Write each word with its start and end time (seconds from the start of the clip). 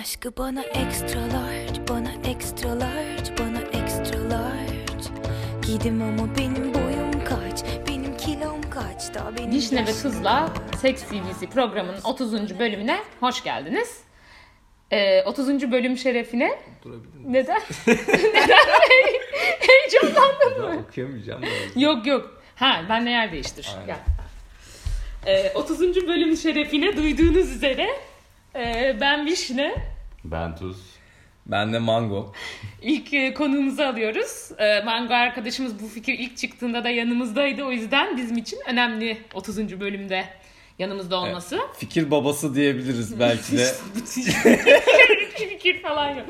aşkı 0.00 0.36
bana 0.36 0.62
extra 0.62 1.20
large, 1.20 1.88
bana 1.88 2.12
extra 2.30 2.68
large, 2.80 3.38
bana 3.38 3.60
extra 3.82 4.30
large. 4.30 5.04
Giydim 5.66 6.02
ama 6.02 6.36
benim 6.38 6.74
boyum 6.74 7.24
kaç, 7.24 7.64
benim 7.88 8.16
kilom 8.16 8.70
kaç 8.70 9.14
da 9.14 9.32
benim 9.38 9.50
Vişne 9.50 9.80
ve 9.80 9.84
kaç. 9.84 10.50
Sex 10.80 11.04
CVC 11.10 11.46
programının 11.46 12.00
30. 12.04 12.58
bölümüne 12.58 13.00
hoş 13.20 13.44
geldiniz. 13.44 14.00
Ee, 14.90 15.22
30. 15.22 15.72
bölüm 15.72 15.96
şerefine 15.96 16.58
Durabilir 16.84 17.14
miyim? 17.14 17.32
neden? 17.32 17.60
neden? 18.34 18.58
Heyecanlandın 19.60 20.60
mı? 20.64 20.74
Ya 20.74 20.80
okuyamayacağım 20.80 21.42
da. 21.42 21.46
Yok 21.76 22.06
yok. 22.06 22.42
Ha 22.56 22.84
benle 22.88 23.10
yer 23.10 23.32
değiştir. 23.32 23.70
Aynen. 23.80 23.86
Gel. 23.86 23.98
Ee, 25.26 25.52
30. 25.54 25.80
bölüm 25.80 26.36
şerefine 26.36 26.96
duyduğunuz 26.96 27.50
üzere 27.56 27.88
e, 28.56 28.96
ben 29.00 29.26
Vişne. 29.26 29.74
Ben 30.24 30.56
Tuz. 30.56 30.76
Ben 31.46 31.72
de 31.72 31.78
mango. 31.78 32.32
İlk 32.82 33.14
e, 33.14 33.34
konuğumuzu 33.34 33.82
alıyoruz. 33.82 34.50
E, 34.58 34.80
Mango 34.84 35.14
arkadaşımız 35.14 35.82
bu 35.82 35.88
fikir 35.88 36.18
ilk 36.18 36.36
çıktığında 36.36 36.84
da 36.84 36.90
yanımızdaydı. 36.90 37.64
O 37.64 37.70
yüzden 37.70 38.16
bizim 38.16 38.36
için 38.36 38.58
önemli 38.66 39.18
30. 39.34 39.80
bölümde 39.80 40.24
yanımızda 40.78 41.20
olması. 41.20 41.60
Fikir 41.78 42.10
babası 42.10 42.54
diyebiliriz 42.54 43.20
belki 43.20 43.58
de. 43.58 43.66
Fikir 45.48 45.82
falan 45.82 46.08
yok. 46.08 46.26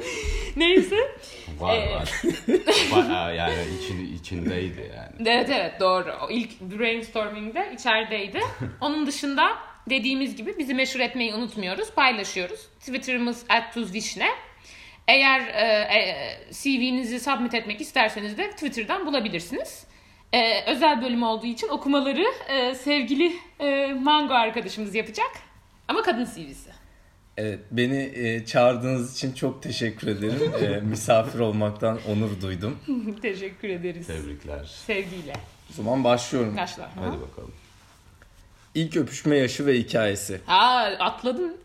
Neyse. 0.56 0.96
Var 1.58 1.76
Ee, 1.76 1.90
var. 1.94 2.10
Bayağı 2.92 3.36
yani 3.36 3.54
için, 3.82 4.14
içindeydi 4.14 4.90
yani. 4.96 5.28
Evet 5.30 5.50
evet 5.52 5.80
doğru. 5.80 6.12
O 6.26 6.30
ilk 6.30 6.60
brainstorming'de 6.60 7.72
içerideydi. 7.74 8.40
Onun 8.80 9.06
dışında 9.06 9.48
dediğimiz 9.90 10.36
gibi 10.36 10.58
bizi 10.58 10.74
meşhur 10.74 11.00
etmeyi 11.00 11.34
unutmuyoruz. 11.34 11.90
Paylaşıyoruz. 11.90 12.60
Twitter'ımız 12.80 13.44
@tuzvişne. 13.74 14.28
Eğer 15.08 15.40
e, 15.40 15.98
e, 15.98 16.52
CV'nizi 16.52 17.20
submit 17.20 17.54
etmek 17.54 17.80
isterseniz 17.80 18.38
de 18.38 18.50
Twitter'dan 18.50 19.06
bulabilirsiniz. 19.06 19.84
E, 20.32 20.64
özel 20.66 21.02
bölüm 21.02 21.22
olduğu 21.22 21.46
için 21.46 21.68
okumaları 21.68 22.24
e, 22.48 22.74
sevgili 22.74 23.32
e, 23.60 23.86
Mango 23.86 24.34
arkadaşımız 24.34 24.94
yapacak. 24.94 25.30
Ama 25.88 26.02
kadın 26.02 26.24
CV'si. 26.24 26.70
Evet, 27.36 27.60
beni 27.70 28.12
e, 28.14 28.44
çağırdığınız 28.46 29.16
için 29.16 29.32
çok 29.32 29.62
teşekkür 29.62 30.08
ederim. 30.08 30.52
E, 30.62 30.80
misafir 30.86 31.38
olmaktan 31.38 31.98
onur 32.08 32.40
duydum. 32.42 32.78
Teşekkür 33.22 33.68
ederiz. 33.68 34.06
Tebrikler. 34.06 34.64
Sevgiyle. 34.64 35.32
O 35.70 35.72
zaman 35.72 36.04
başlıyorum. 36.04 36.56
Başla. 36.56 36.90
Hadi 36.94 37.20
bakalım. 37.20 37.52
İlk 38.74 38.96
öpüşme 38.96 39.36
yaşı 39.36 39.66
ve 39.66 39.78
hikayesi. 39.78 40.40
Aa 40.48 40.84
atladın. 40.98 41.56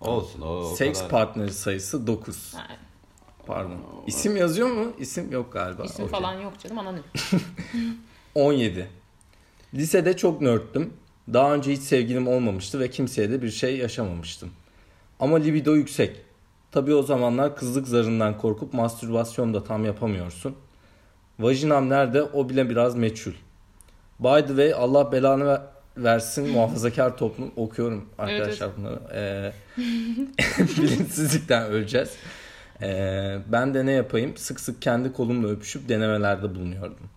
Olsun 0.00 0.40
o, 0.40 0.46
o 0.46 0.74
Seks 0.76 0.98
kadar. 0.98 1.10
partneri 1.10 1.52
sayısı 1.52 2.06
9. 2.06 2.54
Ha, 2.54 2.66
Pardon. 3.46 3.76
İsim 4.06 4.36
yazıyor 4.36 4.68
mu? 4.70 4.92
İsim 4.98 5.32
yok 5.32 5.52
galiba. 5.52 5.82
isim 5.84 6.04
Okey. 6.04 6.20
falan 6.20 6.40
yok 6.40 6.52
canım 6.58 6.78
ananı. 6.78 7.00
17. 8.34 8.88
Lisede 9.74 10.16
çok 10.16 10.40
nörttüm. 10.40 10.92
Daha 11.32 11.54
önce 11.54 11.72
hiç 11.72 11.80
sevgilim 11.82 12.28
olmamıştı 12.28 12.80
ve 12.80 12.90
kimseye 12.90 13.30
de 13.30 13.42
bir 13.42 13.50
şey 13.50 13.76
yaşamamıştım. 13.76 14.50
Ama 15.20 15.36
libido 15.36 15.74
yüksek. 15.74 16.16
Tabii 16.72 16.94
o 16.94 17.02
zamanlar 17.02 17.56
kızlık 17.56 17.88
zarından 17.88 18.38
korkup 18.38 18.72
mastürbasyon 18.74 19.54
da 19.54 19.64
tam 19.64 19.84
yapamıyorsun. 19.84 20.56
Vajinam 21.38 21.88
nerede 21.88 22.22
o 22.22 22.48
bile 22.48 22.70
biraz 22.70 22.94
meçhul. 22.96 23.32
By 24.20 24.40
the 24.40 24.46
way 24.48 24.74
Allah 24.74 25.12
belanı 25.12 25.46
ver- 25.46 25.62
versin 25.96 26.48
muhafazakar 26.48 27.16
toplum 27.16 27.52
okuyorum 27.56 28.08
arkadaşlar 28.18 28.70
bunları. 28.76 29.00
Ee, 29.14 29.52
bilinçsizlikten 30.58 31.62
öleceğiz. 31.62 32.10
Ee, 32.82 33.38
ben 33.52 33.74
de 33.74 33.86
ne 33.86 33.92
yapayım 33.92 34.36
sık 34.36 34.60
sık 34.60 34.82
kendi 34.82 35.12
kolumla 35.12 35.48
öpüşüp 35.48 35.88
denemelerde 35.88 36.54
bulunuyordum. 36.54 37.08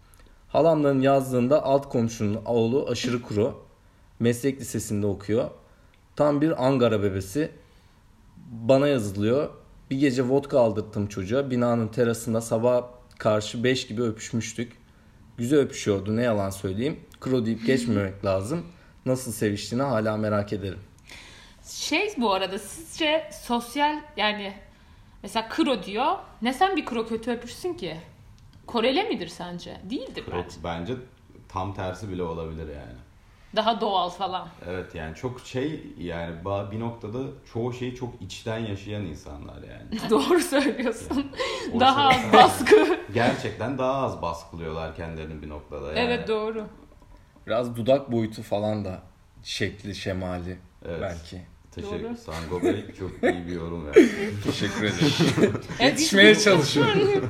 Halamların 0.49 1.01
yazdığında 1.01 1.63
alt 1.63 1.89
komşunun 1.89 2.45
oğlu 2.45 2.87
aşırı 2.89 3.21
kuru. 3.21 3.67
Meslek 4.19 4.61
lisesinde 4.61 5.05
okuyor. 5.05 5.49
Tam 6.15 6.41
bir 6.41 6.65
Angara 6.65 7.03
bebesi. 7.03 7.51
Bana 8.51 8.87
yazılıyor. 8.87 9.49
Bir 9.91 9.99
gece 9.99 10.29
vodka 10.29 10.59
aldırttım 10.59 11.07
çocuğa. 11.07 11.51
Binanın 11.51 11.87
terasında 11.87 12.41
sabah 12.41 12.83
karşı 13.17 13.63
5 13.63 13.87
gibi 13.87 14.01
öpüşmüştük. 14.01 14.73
Güzel 15.37 15.59
öpüşüyordu 15.59 16.15
ne 16.15 16.21
yalan 16.23 16.49
söyleyeyim. 16.49 16.99
Kro 17.19 17.45
deyip 17.45 17.65
geçmemek 17.65 18.25
lazım. 18.25 18.65
Nasıl 19.05 19.31
seviştiğini 19.31 19.83
hala 19.83 20.17
merak 20.17 20.53
ederim. 20.53 20.79
Şey 21.69 22.13
bu 22.17 22.33
arada 22.33 22.59
sizce 22.59 23.29
sosyal 23.43 23.99
yani 24.17 24.53
mesela 25.23 25.49
kro 25.49 25.83
diyor. 25.83 26.15
Ne 26.41 26.53
sen 26.53 26.75
bir 26.75 26.85
kro 26.85 27.07
kötü 27.07 27.31
öpüşsün 27.31 27.73
ki? 27.73 27.97
Korele 28.67 29.03
midir 29.03 29.27
sence? 29.27 29.77
Değildir 29.89 30.23
Yok, 30.27 30.45
bence. 30.45 30.55
bence 30.63 30.93
tam 31.49 31.73
tersi 31.73 32.09
bile 32.09 32.23
olabilir 32.23 32.67
yani. 32.67 32.97
Daha 33.55 33.81
doğal 33.81 34.09
falan. 34.09 34.47
Evet 34.67 34.95
yani 34.95 35.15
çok 35.15 35.39
şey 35.41 35.83
yani 35.97 36.35
bir 36.71 36.79
noktada 36.79 37.19
çoğu 37.53 37.73
şeyi 37.73 37.95
çok 37.95 38.21
içten 38.21 38.57
yaşayan 38.57 39.05
insanlar 39.05 39.55
yani. 39.55 39.99
Doğru 40.09 40.39
söylüyorsun. 40.39 41.31
O 41.73 41.79
Daha 41.79 42.13
şey- 42.13 42.25
az 42.25 42.33
baskı. 42.33 42.99
Gerçekten 43.13 43.77
daha 43.77 43.93
az 43.93 44.21
baskılıyorlar 44.21 44.95
kendilerini 44.95 45.41
bir 45.41 45.49
noktada 45.49 45.87
yani. 45.87 45.99
evet 45.99 46.27
doğru. 46.27 46.63
Biraz 47.47 47.75
dudak 47.75 48.11
boyutu 48.11 48.43
falan 48.43 48.85
da 48.85 49.01
şekli 49.43 49.95
şemali 49.95 50.59
Evet. 50.85 51.01
belki. 51.01 51.41
Teşekkür 51.71 52.03
Doğru. 52.03 52.17
Sango 52.17 52.63
Bey 52.63 52.85
çok 52.99 53.11
iyi 53.23 53.47
bir 53.47 53.51
yorum 53.51 53.85
yaptı. 53.85 54.01
Teşekkür 54.43 54.83
ederim. 54.83 55.53
Yetişmeye 55.79 56.35
çalışıyorum. 56.35 57.29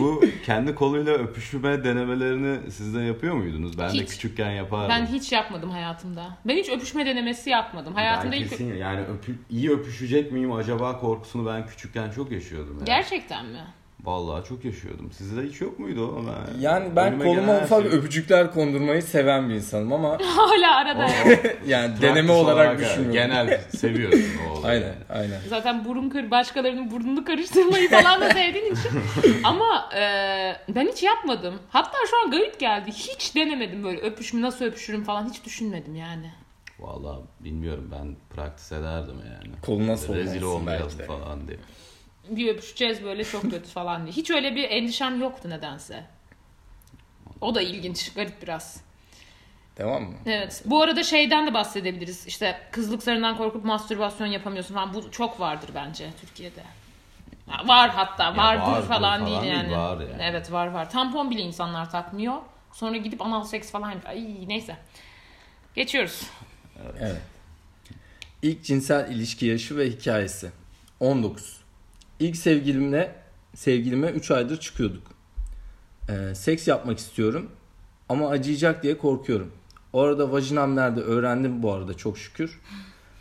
Bu 0.00 0.24
kendi 0.46 0.74
koluyla 0.74 1.12
öpüşme 1.12 1.84
denemelerini 1.84 2.70
siz 2.70 2.94
de 2.94 3.00
yapıyor 3.00 3.34
muydunuz? 3.34 3.78
Ben 3.78 3.88
de 3.88 3.92
Hiç. 3.92 4.10
küçükken 4.10 4.50
yapardım. 4.50 4.88
Ben 4.88 5.06
hiç 5.06 5.32
yapmadım 5.32 5.70
hayatımda. 5.70 6.38
Ben 6.44 6.56
hiç 6.56 6.68
öpüşme 6.68 7.06
denemesi 7.06 7.50
yapmadım. 7.50 7.94
Hayatımda 7.94 8.32
ben 8.36 8.40
ilk 8.40 8.50
kesin 8.50 8.74
yani 8.74 9.00
öpü- 9.00 9.36
iyi 9.50 9.70
öpüşecek 9.70 10.32
miyim 10.32 10.52
acaba 10.52 10.98
korkusunu 11.00 11.46
ben 11.46 11.66
küçükken 11.66 12.10
çok 12.10 12.32
yaşıyordum. 12.32 12.74
Yani. 12.78 12.86
Gerçekten 12.86 13.46
mi? 13.46 13.60
Vallahi 14.04 14.48
çok 14.48 14.64
yaşıyordum. 14.64 15.10
Sizde 15.12 15.42
hiç 15.42 15.60
yok 15.60 15.78
muydu 15.78 16.06
o? 16.06 16.24
Ben, 16.26 16.60
Yani 16.60 16.96
ben 16.96 17.18
koluma 17.18 17.56
ufak 17.56 17.82
şey- 17.82 17.92
öpücükler 17.98 18.52
kondurmayı 18.52 19.02
seven 19.02 19.48
bir 19.48 19.54
insanım 19.54 19.92
ama 19.92 20.18
Hala 20.22 20.76
arada. 20.76 21.08
yani 21.66 22.00
deneme 22.02 22.32
olarak 22.32 22.78
düşünmüyorum. 22.78 23.12
Genel 23.12 23.60
seviyorsun 23.76 24.30
o 24.48 24.58
olayı. 24.58 24.66
Aynen, 24.84 24.94
aynen. 25.22 25.40
Zaten 25.48 25.84
burun 25.84 26.08
kır 26.10 26.30
başkalarının 26.30 26.90
burnunu 26.90 27.24
karıştırmayı 27.24 27.90
falan 27.90 28.20
da 28.20 28.30
sevdiğin 28.30 28.74
için. 28.74 28.90
Ama 29.44 29.90
e, 29.94 30.00
ben 30.68 30.86
hiç 30.88 31.02
yapmadım. 31.02 31.54
Hatta 31.70 31.98
şu 32.10 32.24
an 32.24 32.30
garip 32.30 32.60
geldi. 32.60 32.90
Hiç 32.90 33.34
denemedim 33.34 33.84
böyle 33.84 34.00
öpüşümü 34.00 34.42
nasıl 34.42 34.64
öpüşürüm 34.64 35.04
falan 35.04 35.28
hiç 35.30 35.44
düşünmedim 35.44 35.94
yani. 35.94 36.30
Vallahi 36.78 37.20
bilmiyorum 37.40 37.88
ben 37.92 38.16
praktis 38.36 38.72
ederdim 38.72 39.16
yani. 39.32 39.54
Koluna 39.62 39.92
Rezil 39.92 40.06
soğumasın 40.06 40.42
olmayalım 40.42 40.98
falan 41.06 41.48
diye. 41.48 41.58
Bir 42.28 42.48
öpüşeceğiz 42.48 43.04
böyle 43.04 43.24
çok 43.24 43.42
kötü 43.42 43.68
falan 43.68 44.04
diye. 44.04 44.12
Hiç 44.12 44.30
öyle 44.30 44.54
bir 44.54 44.70
endişem 44.70 45.20
yoktu 45.20 45.50
nedense. 45.50 46.04
O 47.40 47.54
da 47.54 47.62
ilginç, 47.62 48.12
garip 48.14 48.42
biraz. 48.42 48.80
Devam 49.78 50.02
mı? 50.02 50.14
Evet. 50.26 50.62
Bu 50.64 50.82
arada 50.82 51.02
şeyden 51.02 51.46
de 51.46 51.54
bahsedebiliriz. 51.54 52.26
İşte 52.26 52.60
kızlık 52.70 53.02
zarından 53.02 53.36
korkup 53.36 53.64
mastürbasyon 53.64 54.26
yapamıyorsun 54.26 54.74
falan. 54.74 54.94
Bu 54.94 55.10
çok 55.10 55.40
vardır 55.40 55.70
bence 55.74 56.10
Türkiye'de. 56.20 56.62
Var 57.64 57.90
hatta. 57.90 58.36
Vardır 58.36 58.62
vardır 58.62 58.88
falan, 58.88 59.00
falan 59.00 59.26
değil 59.26 59.42
değil, 59.42 59.52
yani. 59.52 59.76
var 59.76 60.00
yani. 60.00 60.22
Evet 60.22 60.52
var 60.52 60.66
var. 60.66 60.90
Tampon 60.90 61.30
bile 61.30 61.40
insanlar 61.40 61.90
takmıyor. 61.90 62.34
Sonra 62.72 62.96
gidip 62.96 63.22
anal 63.22 63.44
seks 63.44 63.70
falan 63.70 63.90
yapıyor. 63.90 64.14
Ay 64.14 64.48
neyse. 64.48 64.76
Geçiyoruz. 65.74 66.22
Evet. 67.00 67.22
İlk 68.42 68.64
cinsel 68.64 69.10
ilişki 69.10 69.46
yaşı 69.46 69.76
ve 69.76 69.90
hikayesi. 69.90 70.50
19. 71.00 71.60
İlk 72.20 72.36
sevgilimle 72.36 73.14
sevgilime 73.54 74.08
3 74.08 74.30
aydır 74.30 74.60
çıkıyorduk. 74.60 75.06
Ee, 76.08 76.34
seks 76.34 76.68
yapmak 76.68 76.98
istiyorum 76.98 77.50
ama 78.08 78.28
acıyacak 78.28 78.82
diye 78.82 78.98
korkuyorum. 78.98 79.52
O 79.92 80.00
arada 80.00 80.32
vajinam 80.32 80.76
nerede 80.76 81.00
öğrendim 81.00 81.62
bu 81.62 81.72
arada 81.72 81.94
çok 81.94 82.18
şükür. 82.18 82.60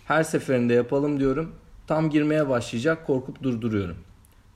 Her 0.06 0.24
seferinde 0.24 0.74
yapalım 0.74 1.20
diyorum. 1.20 1.56
Tam 1.88 2.10
girmeye 2.10 2.50
başlayacak 2.50 3.08
korkup 3.08 3.44
durduruyorum. 3.44 3.98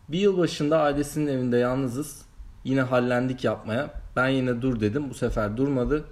Bir 0.10 0.20
yıl 0.20 0.38
başında 0.38 0.82
ailesinin 0.82 1.28
evinde 1.28 1.58
yalnızız. 1.58 2.22
Yine 2.64 2.82
hallendik 2.82 3.44
yapmaya. 3.44 4.02
Ben 4.16 4.28
yine 4.28 4.62
dur 4.62 4.80
dedim. 4.80 5.10
Bu 5.10 5.14
sefer 5.14 5.58
durmadı. 5.58 6.06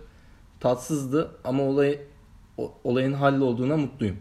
Tatsızdı 0.60 1.32
ama 1.44 1.64
olay, 1.64 2.00
olayın 2.84 3.14
hallolduğuna 3.14 3.78
mutluyum. 3.78 4.18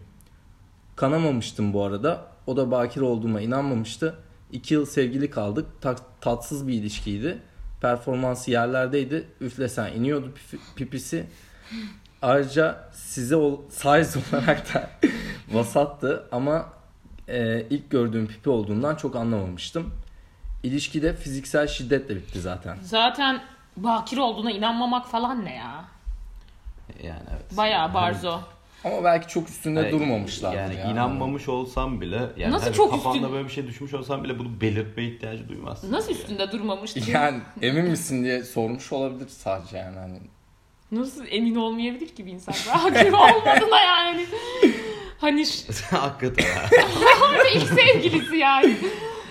Kanamamıştım 0.97 1.73
bu 1.73 1.85
arada. 1.85 2.36
O 2.47 2.57
da 2.57 2.71
bakir 2.71 3.01
olduğuma 3.01 3.41
inanmamıştı. 3.41 4.15
İki 4.53 4.75
yıl 4.75 4.87
sevgili 4.87 5.31
kaldık. 5.31 5.67
Ta- 5.81 5.97
tatsız 6.21 6.69
bir 6.69 6.73
ilişkiydi. 6.75 7.39
Performansı 7.81 8.51
yerlerdeydi. 8.51 9.29
Üflesen 9.41 9.93
iniyordu 9.93 10.33
pipisi. 10.77 11.27
Ayrıca 12.23 12.89
size 12.93 13.37
ol- 13.37 13.61
size 13.71 14.17
olarak 14.33 14.75
da 14.75 14.91
vasattı 15.53 16.29
ama 16.33 16.67
e, 17.29 17.67
ilk 17.71 17.91
gördüğüm 17.91 18.27
pipi 18.27 18.51
olduğundan 18.51 18.95
çok 18.95 19.17
anlamamıştım. 19.17 19.95
İlişkide 20.63 21.17
fiziksel 21.17 21.67
şiddetle 21.67 22.17
bitti 22.17 22.41
zaten. 22.41 22.79
Zaten 22.83 23.41
bakir 23.77 24.17
olduğuna 24.19 24.51
inanmamak 24.51 25.07
falan 25.07 25.45
ne 25.45 25.55
ya? 25.55 25.85
Yani 27.03 27.23
evet. 27.33 27.57
Bayağı 27.57 27.95
barzo. 27.95 28.41
Ama 28.87 29.05
belki 29.05 29.29
çok 29.29 29.49
üstünde 29.49 29.81
Yani- 29.81 29.91
durmamışlar. 29.93 30.55
Yani 30.55 30.75
ya. 30.75 30.85
inanmamış 30.91 31.49
olsam 31.49 32.01
bile 32.01 32.21
yani 32.37 32.53
Nasıl 32.53 32.65
hani 32.67 32.77
çok 32.77 32.91
kafanda 32.91 33.17
üstün- 33.19 33.33
böyle 33.33 33.49
bir 33.49 33.53
şey 33.53 33.67
düşmüş 33.67 33.95
olsam 33.95 34.25
bile 34.25 34.39
bunu 34.39 34.61
belirtme 34.61 35.05
ihtiyacı 35.05 35.49
duymazsın. 35.49 35.93
Nasıl 35.93 36.13
üstünde 36.13 36.53
durmamıştı? 36.53 37.01
Yani 37.11 37.41
emin 37.63 37.85
misin 37.85 38.25
diye 38.25 38.43
sormuş 38.45 38.93
olabilir 38.93 39.29
sadece 39.29 39.77
yani. 39.79 39.99
Hani 39.99 40.19
Nasıl 40.93 41.25
emin 41.31 41.55
olmayabilir 41.55 42.09
ki 42.09 42.27
bir 42.27 42.33
insan? 42.33 42.55
Bakir 42.85 43.13
olmadığına 43.13 43.81
yani. 43.81 44.27
Hani 45.21 45.47
Hakikaten 45.91 46.45
ha. 46.55 46.63
ilk 47.55 47.69
sevgilisi 47.69 48.37
yani. 48.37 48.77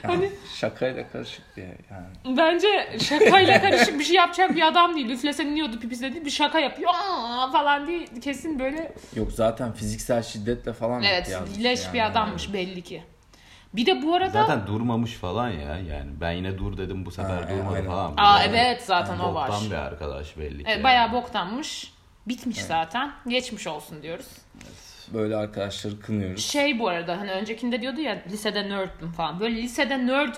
Hani 0.07 0.29
şakayla 0.55 1.09
karışık 1.11 1.55
diye 1.55 1.77
yani. 1.91 2.37
bence 2.37 2.97
şakayla 3.09 3.61
karışık 3.61 3.99
bir 3.99 4.03
şey 4.03 4.15
yapacak 4.15 4.55
bir 4.55 4.67
adam 4.67 4.95
değil. 4.95 5.09
Üflesen 5.09 5.45
iniyordu 5.45 5.79
pipisi 5.79 6.01
değil 6.13 6.25
bir 6.25 6.29
şaka 6.31 6.59
yapıyor 6.59 6.91
Aa! 6.95 7.51
falan 7.51 7.87
diye 7.87 8.05
kesin 8.23 8.59
böyle 8.59 8.93
Yok 9.15 9.31
zaten 9.31 9.71
fiziksel 9.71 10.23
şiddetle 10.23 10.73
falan 10.73 11.03
evet 11.03 11.39
leş 11.63 11.83
yani. 11.83 11.93
bir 11.93 12.05
adammış 12.05 12.53
belli 12.53 12.81
ki. 12.81 13.03
Bir 13.73 13.85
de 13.85 14.01
bu 14.01 14.15
arada 14.15 14.41
Zaten 14.41 14.67
durmamış 14.67 15.13
falan 15.13 15.49
ya. 15.49 15.77
Yani 15.77 16.11
ben 16.21 16.31
yine 16.31 16.57
dur 16.57 16.77
dedim 16.77 17.05
bu 17.05 17.11
sefer 17.11 17.41
Ha, 17.41 17.49
durmadı 17.49 17.75
aynen. 17.75 17.87
falan. 17.87 18.13
Aa, 18.17 18.41
Yani 18.43 18.57
evet, 18.57 18.81
zaten 18.85 19.19
o 19.19 19.33
var. 19.33 19.49
Boktan 19.49 19.69
bir 19.71 19.75
arkadaş 19.75 20.37
belli 20.37 20.57
ki. 20.57 20.63
evet, 20.67 20.83
bayağı 20.83 21.11
boktanmış. 21.13 21.93
Bitmiş 22.27 22.57
zaten. 22.61 23.11
Geçmiş 23.27 23.67
olsun 23.67 24.01
diyoruz. 24.01 24.25
Böyle 25.13 25.35
arkadaşları 25.35 25.99
kınıyoruz. 25.99 26.45
Şey 26.45 26.79
bu 26.79 26.87
arada 26.87 27.19
hani 27.19 27.31
öncekinde 27.31 27.81
diyordu 27.81 28.01
ya 28.01 28.23
lisede 28.31 28.69
nerd'üm 28.69 29.11
falan. 29.11 29.39
Böyle 29.39 29.55
lisede 29.55 30.07
nerd 30.07 30.35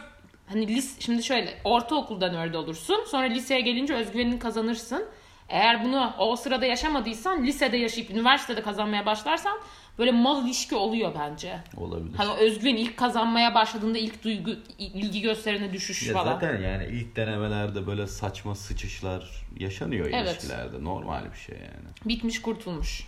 hani 0.48 0.68
lis, 0.68 1.00
şimdi 1.00 1.24
şöyle 1.24 1.54
ortaokulda 1.64 2.32
nerd 2.32 2.54
olursun. 2.54 2.98
Sonra 3.08 3.24
liseye 3.26 3.62
gelince 3.62 3.94
özgüvenini 3.96 4.40
kazanırsın. 4.40 5.06
Eğer 5.50 5.86
bunu 5.86 6.14
o 6.20 6.36
sırada 6.36 6.66
yaşamadıysan 6.66 7.44
lisede 7.46 7.78
yaşayıp 7.78 8.10
üniversitede 8.12 8.62
kazanmaya 8.62 9.06
başlarsan 9.06 9.58
böyle 10.00 10.12
mal 10.12 10.46
ilişki 10.46 10.76
oluyor 10.76 11.12
bence. 11.20 11.60
Olabilir. 11.78 12.16
Hani 12.18 12.32
özgüven 12.34 12.76
ilk 12.76 12.98
kazanmaya 12.98 13.56
başladığında 13.56 13.98
ilk 13.98 14.24
duygu 14.24 14.52
ilgi 14.80 15.22
gösterine 15.22 15.74
düşüş 15.74 16.08
Ya 16.08 16.14
falan. 16.14 16.34
zaten 16.34 16.62
yani 16.62 16.86
ilk 16.92 17.16
denemelerde 17.16 17.88
böyle 17.88 18.08
saçma 18.08 18.56
sıçışlar 18.56 19.46
yaşanıyor 19.60 20.10
Evet. 20.14 20.32
ilişkilerde. 20.36 20.84
Normal 20.84 21.22
bir 21.34 21.38
şey 21.40 21.56
yani. 21.56 21.88
Bitmiş 22.06 22.42
kurtulmuş. 22.42 23.08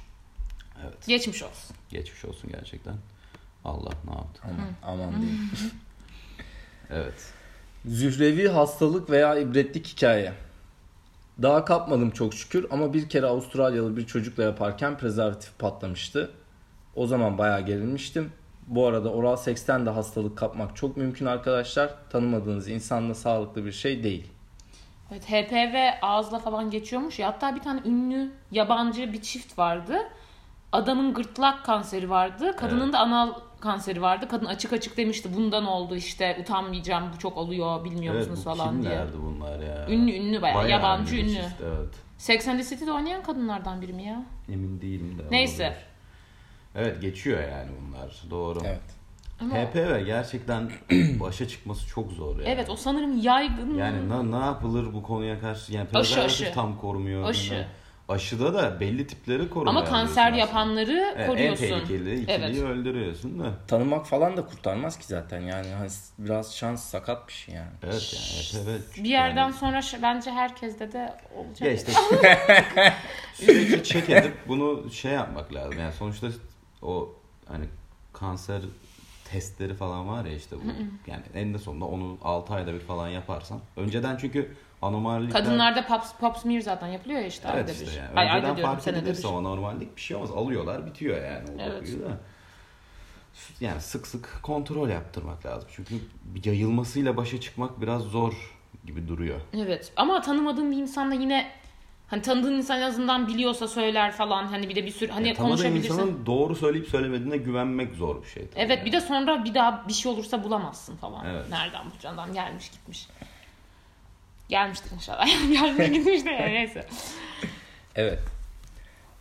Evet. 0.83 1.07
Geçmiş 1.07 1.43
olsun. 1.43 1.75
Geçmiş 1.89 2.25
olsun 2.25 2.49
gerçekten. 2.51 2.95
Allah 3.65 3.91
ne 4.05 4.11
yaptı? 4.11 4.41
Aman, 4.43 5.01
aman 5.01 5.21
diyeyim. 5.21 5.49
Evet. 6.91 7.33
Zührevi 7.85 8.47
hastalık 8.47 9.09
veya 9.09 9.39
ibretlik 9.39 9.87
hikaye. 9.87 10.33
Daha 11.41 11.65
kapmadım 11.65 12.11
çok 12.11 12.33
şükür 12.33 12.67
ama 12.71 12.93
bir 12.93 13.09
kere 13.09 13.25
Avustralyalı 13.25 13.97
bir 13.97 14.07
çocukla 14.07 14.43
yaparken 14.43 14.97
prezervatif 14.97 15.59
patlamıştı. 15.59 16.31
O 16.95 17.07
zaman 17.07 17.37
bayağı 17.37 17.61
gerilmiştim. 17.65 18.31
Bu 18.67 18.87
arada 18.87 19.09
oral 19.11 19.35
seksten 19.35 19.85
de 19.85 19.89
hastalık 19.89 20.37
kapmak 20.37 20.75
çok 20.75 20.97
mümkün 20.97 21.25
arkadaşlar. 21.25 21.95
Tanımadığınız 22.09 22.67
insanla 22.67 23.15
sağlıklı 23.15 23.65
bir 23.65 23.71
şey 23.71 24.03
değil. 24.03 24.27
Evet 25.11 25.29
HPV 25.29 26.05
ağızla 26.05 26.39
falan 26.39 26.71
geçiyormuş 26.71 27.19
ya. 27.19 27.27
Hatta 27.27 27.55
bir 27.55 27.61
tane 27.61 27.81
ünlü 27.85 28.31
yabancı 28.51 29.13
bir 29.13 29.21
çift 29.21 29.57
vardı. 29.57 29.97
Adamın 30.71 31.13
gırtlak 31.13 31.65
kanseri 31.65 32.09
vardı. 32.09 32.55
Kadının 32.57 32.83
Evet. 32.83 32.93
da 32.93 32.99
anal 32.99 33.33
kanseri 33.59 34.01
vardı. 34.01 34.27
Kadın 34.31 34.45
açık 34.45 34.73
açık 34.73 34.97
demişti 34.97 35.29
bundan 35.35 35.65
oldu 35.65 35.95
işte 35.95 36.37
utanmayacağım 36.41 37.03
bu 37.15 37.19
çok 37.19 37.37
oluyor 37.37 37.83
bilmiyor 37.85 38.15
Evet 38.15 38.29
musunuz 38.29 38.43
falan 38.57 38.81
diye. 38.81 38.91
kimlerdi 38.91 39.17
bunlar 39.21 39.59
ya? 39.59 39.87
Ünlü 39.89 40.11
ünlü 40.11 40.41
bayağı, 40.41 40.69
yabancı 40.69 41.15
bir 41.15 41.23
ünlü. 41.23 41.33
çift, 41.33 41.61
evet. 41.61 41.89
Sex 42.17 42.47
and 42.47 42.59
the 42.59 42.63
City'de 42.65 42.91
oynayan 42.91 43.23
kadınlardan 43.23 43.81
biri 43.81 43.93
mi 43.93 44.03
ya? 44.03 44.23
Emin 44.49 44.81
değilim 44.81 45.17
de. 45.19 45.23
Neyse. 45.31 45.63
olabilir. 45.63 45.83
Evet 46.75 47.01
geçiyor 47.01 47.39
yani 47.43 47.69
bunlar. 47.81 48.21
Doğru. 48.29 48.59
Evet. 48.65 48.81
Ama 49.41 49.55
HPV 49.55 50.05
gerçekten 50.05 50.71
başa 51.19 51.47
çıkması 51.47 51.87
çok 51.87 52.11
zor 52.11 52.35
yani. 52.39 52.49
evet 52.49 52.69
o 52.69 52.75
sanırım 52.75 53.17
yaygın. 53.21 53.77
Yani 53.77 54.09
ne, 54.09 54.39
ne 54.39 54.45
yapılır 54.45 54.93
bu 54.93 55.03
konuya 55.03 55.39
karşı? 55.39 55.73
Yani 55.73 55.87
Aşı, 55.93 56.21
aşı. 56.21 56.51
tam 56.53 56.77
korumuyor. 56.77 57.29
Aşı. 57.29 57.53
Yani 57.53 57.65
Aşıda 58.09 58.53
da 58.53 58.79
belli 58.79 59.07
tipleri 59.07 59.49
korumuyor. 59.49 59.77
Ama 59.77 59.85
kanser 59.85 60.33
yapanları 60.33 61.13
en 61.17 61.27
koruyorsun. 61.27 61.65
tehlikeli 61.65 62.19
ikiliyi 62.21 62.39
Evet. 62.41 62.57
öldürüyorsun 62.57 63.39
da. 63.39 63.53
Tanımak 63.67 64.07
falan 64.07 64.37
da 64.37 64.45
kurtarmaz 64.45 64.97
ki 64.97 65.05
zaten 65.07 65.41
yani 65.41 65.67
hani 65.69 65.89
biraz 66.19 66.55
şans 66.55 66.83
sakat 66.83 67.27
bir 67.27 67.33
şey 67.33 67.55
yani. 67.55 67.71
Evet 67.83 68.13
yani 68.15 68.65
HPV. 68.65 69.03
Bir 69.03 69.09
yerden 69.09 69.41
yani, 69.41 69.53
sonra 69.53 69.81
ş- 69.81 70.01
bence 70.01 70.31
herkeste 70.31 70.91
de 70.91 71.13
olacak. 71.35 71.61
ya 71.61 71.71
işte 71.71 71.91
sürekli 73.33 73.83
check 73.83 74.09
edip 74.09 74.33
bunu 74.47 74.91
şey 74.91 75.11
yapmak 75.11 75.53
lazım. 75.53 75.79
Yani 75.79 75.93
sonuçta 75.93 76.27
o 76.81 77.15
hani 77.47 77.65
kanser 78.13 78.61
testleri 79.31 79.73
falan 79.73 80.07
var 80.07 80.25
ya 80.25 80.33
işte 80.35 80.55
bu. 80.55 80.61
yani 81.11 81.23
eninde 81.33 81.57
sonunda 81.57 81.85
onu 81.85 82.17
6 82.23 82.53
ayda 82.53 82.73
bir 82.73 82.79
falan 82.79 83.07
yaparsan. 83.07 83.59
Önceden 83.77 84.17
çünkü 84.17 84.55
anomalilikler 84.81 85.43
Kadınlarda 85.43 85.87
pap, 85.87 86.19
pap 86.19 86.37
smear 86.37 86.61
zaten 86.61 86.87
yapılıyor 86.87 87.19
ya 87.19 87.27
işte 87.27 87.47
Evet 87.53 87.69
ayda 87.69 87.71
işte 87.71 87.85
bir. 87.85 87.97
yani. 87.97 88.19
Ay, 88.19 88.31
ayda 88.31 88.55
diyorum 88.55 88.73
fark 88.75 88.87
edilirse 88.87 89.27
o 89.27 89.43
normallik 89.43 89.95
bir 89.95 90.01
şey 90.01 90.17
olmaz. 90.17 90.31
Alıyorlar 90.31 90.85
bitiyor 90.85 91.17
yani 91.23 91.49
o 91.57 91.61
Evet. 91.61 92.01
da. 92.01 92.17
Yani 93.59 93.81
sık 93.81 94.07
sık 94.07 94.39
kontrol 94.43 94.89
yaptırmak 94.89 95.45
lazım. 95.45 95.69
Çünkü 95.75 95.95
yayılmasıyla 96.45 97.17
başa 97.17 97.41
çıkmak 97.41 97.81
biraz 97.81 98.01
zor 98.01 98.33
gibi 98.85 99.07
duruyor. 99.07 99.39
Evet 99.53 99.91
ama 99.95 100.21
tanımadığın 100.21 100.71
bir 100.71 100.77
insanla 100.77 101.13
yine 101.13 101.51
hani 102.07 102.21
tanıdığın 102.21 102.53
insan 102.53 102.77
en 102.77 102.81
azından 102.81 103.27
biliyorsa 103.27 103.67
söyler 103.67 104.11
falan 104.11 104.45
hani 104.47 104.69
bir 104.69 104.75
de 104.75 104.85
bir 104.85 104.91
sürü 104.91 105.11
hani 105.11 105.27
Yani 105.27 105.37
tanıdığın 105.37 105.51
konuşabilirsin. 105.51 105.93
insanın 105.93 106.25
doğru 106.25 106.55
söyleyip 106.55 106.87
söylemediğine 106.87 107.37
güvenmek 107.37 107.95
zor 107.95 108.21
bir 108.23 108.27
şey. 108.27 108.47
Evet 108.55 108.77
yani. 108.77 108.85
bir 108.85 108.91
de 108.91 109.01
sonra 109.01 109.45
bir 109.45 109.53
daha 109.53 109.87
bir 109.87 109.93
şey 109.93 110.11
olursa 110.11 110.43
bulamazsın 110.43 110.95
falan. 110.97 111.25
Evet. 111.25 111.45
Nereden 111.49 111.85
bulacaksın 111.85 112.17
adam 112.17 112.33
gelmiş 112.33 112.69
gitmiş. 112.71 113.07
Gelmiştir 114.49 114.91
inşallah. 114.95 115.51
gelmiş 115.51 115.89
gitmiş 115.97 116.25
de 116.25 116.29
yani 116.29 116.53
neyse. 116.53 116.85
Evet. 117.95 118.19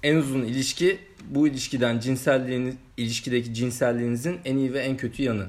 En 0.03 0.17
uzun 0.17 0.43
ilişki 0.43 0.99
bu 1.25 1.49
ilişkiden 1.49 1.99
cinselliğiniz, 2.01 2.75
ilişkideki 2.97 3.55
cinselliğinizin 3.55 4.41
en 4.45 4.57
iyi 4.57 4.73
ve 4.73 4.81
en 4.81 4.97
kötü 4.97 5.23
yanı. 5.23 5.47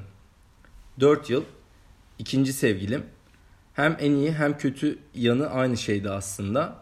4 1.00 1.30
yıl. 1.30 1.44
ikinci 2.20 2.54
sevgilim. 2.54 3.06
Hem 3.74 3.98
en 4.00 4.12
iyi 4.12 4.32
hem 4.32 4.58
kötü 4.58 5.00
yanı 5.16 5.50
aynı 5.50 5.78
şeydi 5.78 6.10
aslında. 6.10 6.76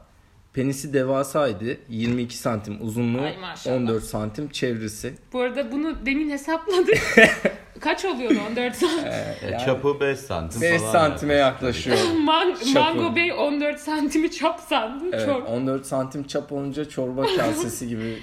Penisi 0.53 0.93
devasaydı. 0.93 1.77
22 1.89 2.37
santim 2.37 2.77
uzunluğu, 2.81 3.21
Ay 3.21 3.37
maşallah. 3.37 3.75
14 3.75 4.03
santim 4.03 4.49
çevresi. 4.49 5.13
Bu 5.33 5.41
arada 5.41 5.71
bunu 5.71 6.05
demin 6.05 6.29
hesapladık. 6.29 6.97
Kaç 7.79 8.05
oluyordu 8.05 8.39
14 8.49 8.75
saat? 8.75 9.05
E, 9.05 9.49
Yani 9.51 9.65
Çapı 9.65 9.99
5 9.99 10.19
santim 10.19 10.61
5 10.61 10.81
falan. 10.81 10.91
santime 10.91 11.33
yaklaşıyor. 11.33 11.97
Man- 12.23 12.55
Çapı. 12.73 12.79
Mango 12.79 13.15
Bey 13.15 13.31
14 13.33 13.79
santimi 13.79 14.31
çap 14.31 14.59
sandı. 14.59 15.03
Evet, 15.13 15.25
Çok. 15.25 15.49
14 15.49 15.85
santim 15.85 16.23
çap 16.27 16.51
olunca 16.51 16.89
çorba 16.89 17.25
kasesi 17.37 17.87
gibi. 17.87 18.17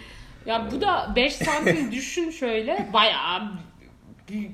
Ya 0.46 0.66
bu 0.72 0.80
da 0.80 1.12
5 1.16 1.32
santim 1.34 1.92
düşün 1.92 2.30
şöyle 2.30 2.88
bayağı 2.92 3.42
büyük. 4.28 4.50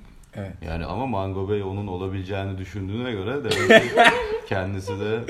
Yani 0.67 0.85
ama 0.85 1.07
Mango 1.07 1.49
Bey 1.51 1.63
onun 1.63 1.87
olabileceğini 1.87 2.59
düşündüğüne 2.59 3.13
göre 3.13 3.51
ki 3.51 3.83
kendisi 4.49 5.01
de 5.01 5.21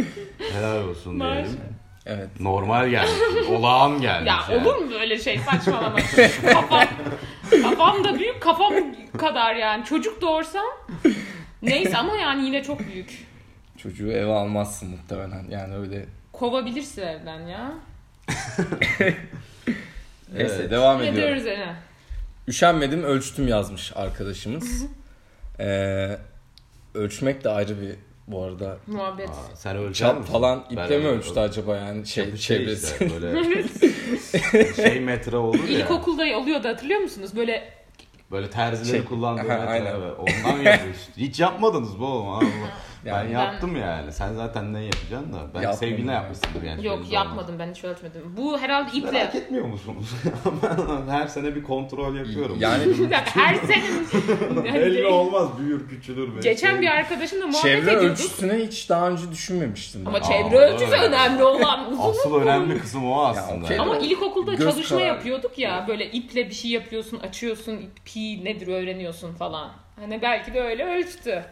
helal 0.55 0.89
olsun 0.89 1.21
diyelim. 1.21 1.61
Evet. 2.07 2.29
Normal 2.41 2.89
gelmiş. 2.89 3.13
Olağan 3.51 4.01
gelmiş. 4.01 4.29
Ya 4.31 4.39
yani. 4.51 4.69
olur 4.69 4.77
mu 4.77 4.91
böyle 4.91 5.19
şey 5.19 5.39
saçmalama. 5.39 5.97
kafam, 6.53 6.85
kafam 7.63 8.05
da 8.05 8.19
büyük 8.19 8.41
kafam 8.43 8.75
kadar 9.19 9.55
yani. 9.55 9.85
Çocuk 9.85 10.21
doğursam 10.21 10.67
neyse 11.63 11.97
ama 11.99 12.17
yani 12.17 12.47
yine 12.47 12.63
çok 12.63 12.81
büyük. 12.81 13.27
Çocuğu 13.79 14.13
eve 14.13 14.33
almazsın 14.33 14.91
muhtemelen. 14.91 15.45
Yani 15.51 15.77
öyle. 15.77 16.07
Kovabilirsin 16.33 17.03
evden 17.03 17.41
ya. 17.47 17.73
Neyse 20.33 20.55
Evet. 20.59 20.71
devam 20.71 21.01
Ne 21.03 21.09
ediyorum. 21.09 21.47
Ene? 21.47 21.75
Üşenmedim 22.49 23.03
ölçtüm 23.03 23.49
yazmış 23.49 23.93
arkadaşımız. 23.97 24.87
Ee, 25.61 26.19
ölçmek 26.95 27.45
de 27.45 27.49
ayrı 27.49 27.81
bir 27.81 27.95
bu 28.27 28.43
arada. 28.45 28.77
Muhabbet. 28.87 29.29
Aa, 29.31 29.57
sen 29.57 29.77
ölçer 29.77 30.07
Çap 30.09 30.19
misin? 30.19 30.33
falan 30.33 30.65
iple 30.71 30.99
mi 30.99 31.07
ölçtü 31.07 31.41
acaba 31.41 31.77
yani 31.77 32.07
şey, 32.07 32.25
Çapı 32.25 32.39
şey 32.39 32.59
çevresi. 32.59 33.05
işte, 33.05 33.11
böyle 33.23 33.33
şey 34.77 35.01
metre 35.01 35.37
olur 35.37 35.69
ya. 35.69 35.79
İlkokulda 35.79 36.39
oluyordu 36.39 36.69
hatırlıyor 36.69 37.01
musunuz? 37.01 37.31
Böyle 37.37 37.73
Böyle 38.31 38.51
terzileri 38.51 38.91
Şey, 38.91 39.05
kullandığı 39.05 39.41
aha, 39.41 39.59
metre. 39.59 39.69
aynen. 39.69 39.95
Evet, 40.01 40.13
ondan 40.19 40.59
yapıyor 40.63 40.95
işte. 40.95 41.13
Hiç 41.17 41.41
yapmadınız 41.41 41.99
bu 42.01 42.07
oğlum. 42.07 42.53
abi. 43.03 43.07
Ben 43.11 43.11
Yani 43.23 43.33
yaptım 43.33 43.77
yani. 43.77 44.13
Sen 44.13 44.35
zaten 44.35 44.73
ne 44.73 44.83
yapacaksın 44.85 45.33
da. 45.33 45.37
Ben 45.55 45.61
Yapmadım 45.61 45.79
sevgiline 45.79 46.11
ya. 46.13 46.17
yapmışsındır 46.17 46.63
yani. 46.63 46.87
Yok 46.87 46.95
olmaz. 46.97 47.13
yapmadım 47.13 47.55
ben 47.59 47.71
hiç 47.71 47.85
ölçmedim. 47.85 48.35
Bu 48.37 48.59
herhalde 48.59 48.91
iple. 48.99 49.11
Merak 49.11 49.35
etmiyor 49.35 49.65
musunuz? 49.67 50.11
ben 50.63 51.09
her 51.13 51.27
sene 51.27 51.55
bir 51.55 51.63
kontrol 51.63 52.15
yapıyorum. 52.17 52.57
yani 52.61 52.85
Bir 52.99 53.11
dakika, 53.11 53.41
her 53.41 53.55
senin 53.55 54.07
Belli 54.65 55.07
olmaz 55.07 55.49
büyür 55.59 55.89
küçülür. 55.89 56.29
belki. 56.35 56.49
Geçen 56.49 56.81
bir 56.81 56.87
arkadaşımla 56.87 57.47
muhabbet 57.47 57.63
çevre 57.63 57.91
ediyorduk. 57.93 58.11
ölçüsüne 58.11 58.55
hiç 58.67 58.89
daha 58.89 59.09
önce 59.11 59.31
düşünmemiştim. 59.31 60.01
ben. 60.05 60.07
Ama 60.07 60.19
Aa, 60.19 60.23
çevre 60.23 60.57
ölçüsü 60.59 60.91
evet. 60.99 61.09
önemli 61.09 61.45
olan. 61.45 61.93
uzun 61.93 62.11
Asıl 62.11 62.31
uzun. 62.35 62.41
önemli 62.43 62.79
kısım 62.81 63.13
o 63.13 63.25
aslında. 63.25 63.65
okey. 63.65 63.79
Ama 63.79 63.99
ilkokulda 63.99 64.55
Göz 64.55 64.61
çalışma 64.75 64.99
kararı. 64.99 65.09
yapıyorduk 65.15 65.59
ya 65.59 65.85
böyle 65.89 66.11
iple 66.11 66.49
bir 66.49 66.55
şey 66.55 66.71
yapıyorsun 66.71 67.19
açıyorsun 67.19 67.81
pi 68.05 68.45
nedir 68.45 68.69
öğreniyorsun 68.69 69.33
falan. 69.35 69.71
Hani 70.01 70.23
belki 70.23 70.55
de 70.55 70.61
öyle 70.63 70.85
ölçtü. 70.85 71.45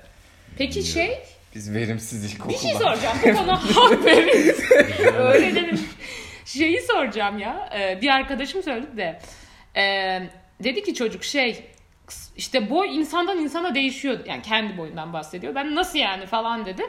Peki 0.59 0.83
şey 0.83 1.19
Biz 1.59 1.75
verimsiz 1.75 2.33
ilkokulda. 2.35 2.55
bir 2.55 2.59
şey 2.59 2.75
soracağım 2.75 3.17
bu 3.25 3.37
konu 3.37 3.53
haberin 3.57 4.55
öğrenelim. 5.15 5.81
Şeyi 6.45 6.83
soracağım 6.83 7.39
ya 7.39 7.71
Ee, 7.79 7.99
bir 8.03 8.09
arkadaşım 8.09 8.63
söyledi 8.63 8.97
de 8.97 9.21
Ee, 9.77 10.23
dedi 10.65 10.83
ki 10.83 10.95
çocuk 10.95 11.25
şey 11.25 11.65
işte 12.37 12.71
boy 12.71 12.97
insandan 12.99 13.39
insana 13.39 13.75
değişiyor 13.75 14.19
yani 14.27 14.43
kendi 14.43 14.77
boyundan 14.79 15.13
bahsediyor. 15.13 15.55
Ben 15.55 15.75
nasıl 15.75 15.99
yani 15.99 16.27
falan 16.27 16.67
dedi. 16.67 16.83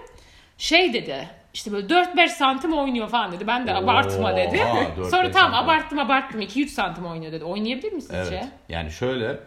Şey 0.57 0.93
dedi 0.93 1.29
işte 1.53 1.71
böyle 1.71 1.87
4-5 1.87 2.27
santim 2.29 2.73
oynuyor 2.73 3.09
falan 3.09 3.31
dedi. 3.31 3.47
Ben 3.47 3.67
de 3.67 3.73
abartma 3.73 4.37
dedi. 4.37 4.57
4-5 4.97 5.09
Sonra 5.09 5.31
tamam 5.31 5.51
santim. 5.51 5.53
abarttım 5.69 5.99
abarttım 5.99 6.41
2-3 6.41 6.67
santim 6.67 7.05
oynuyor 7.05 7.31
dedi. 7.31 7.43
Oynayabilir 7.43 7.93
mi 7.93 8.01
sizce? 8.01 8.17
Evet. 8.17 8.47
Yani 8.69 8.91
şöyle 8.91 9.39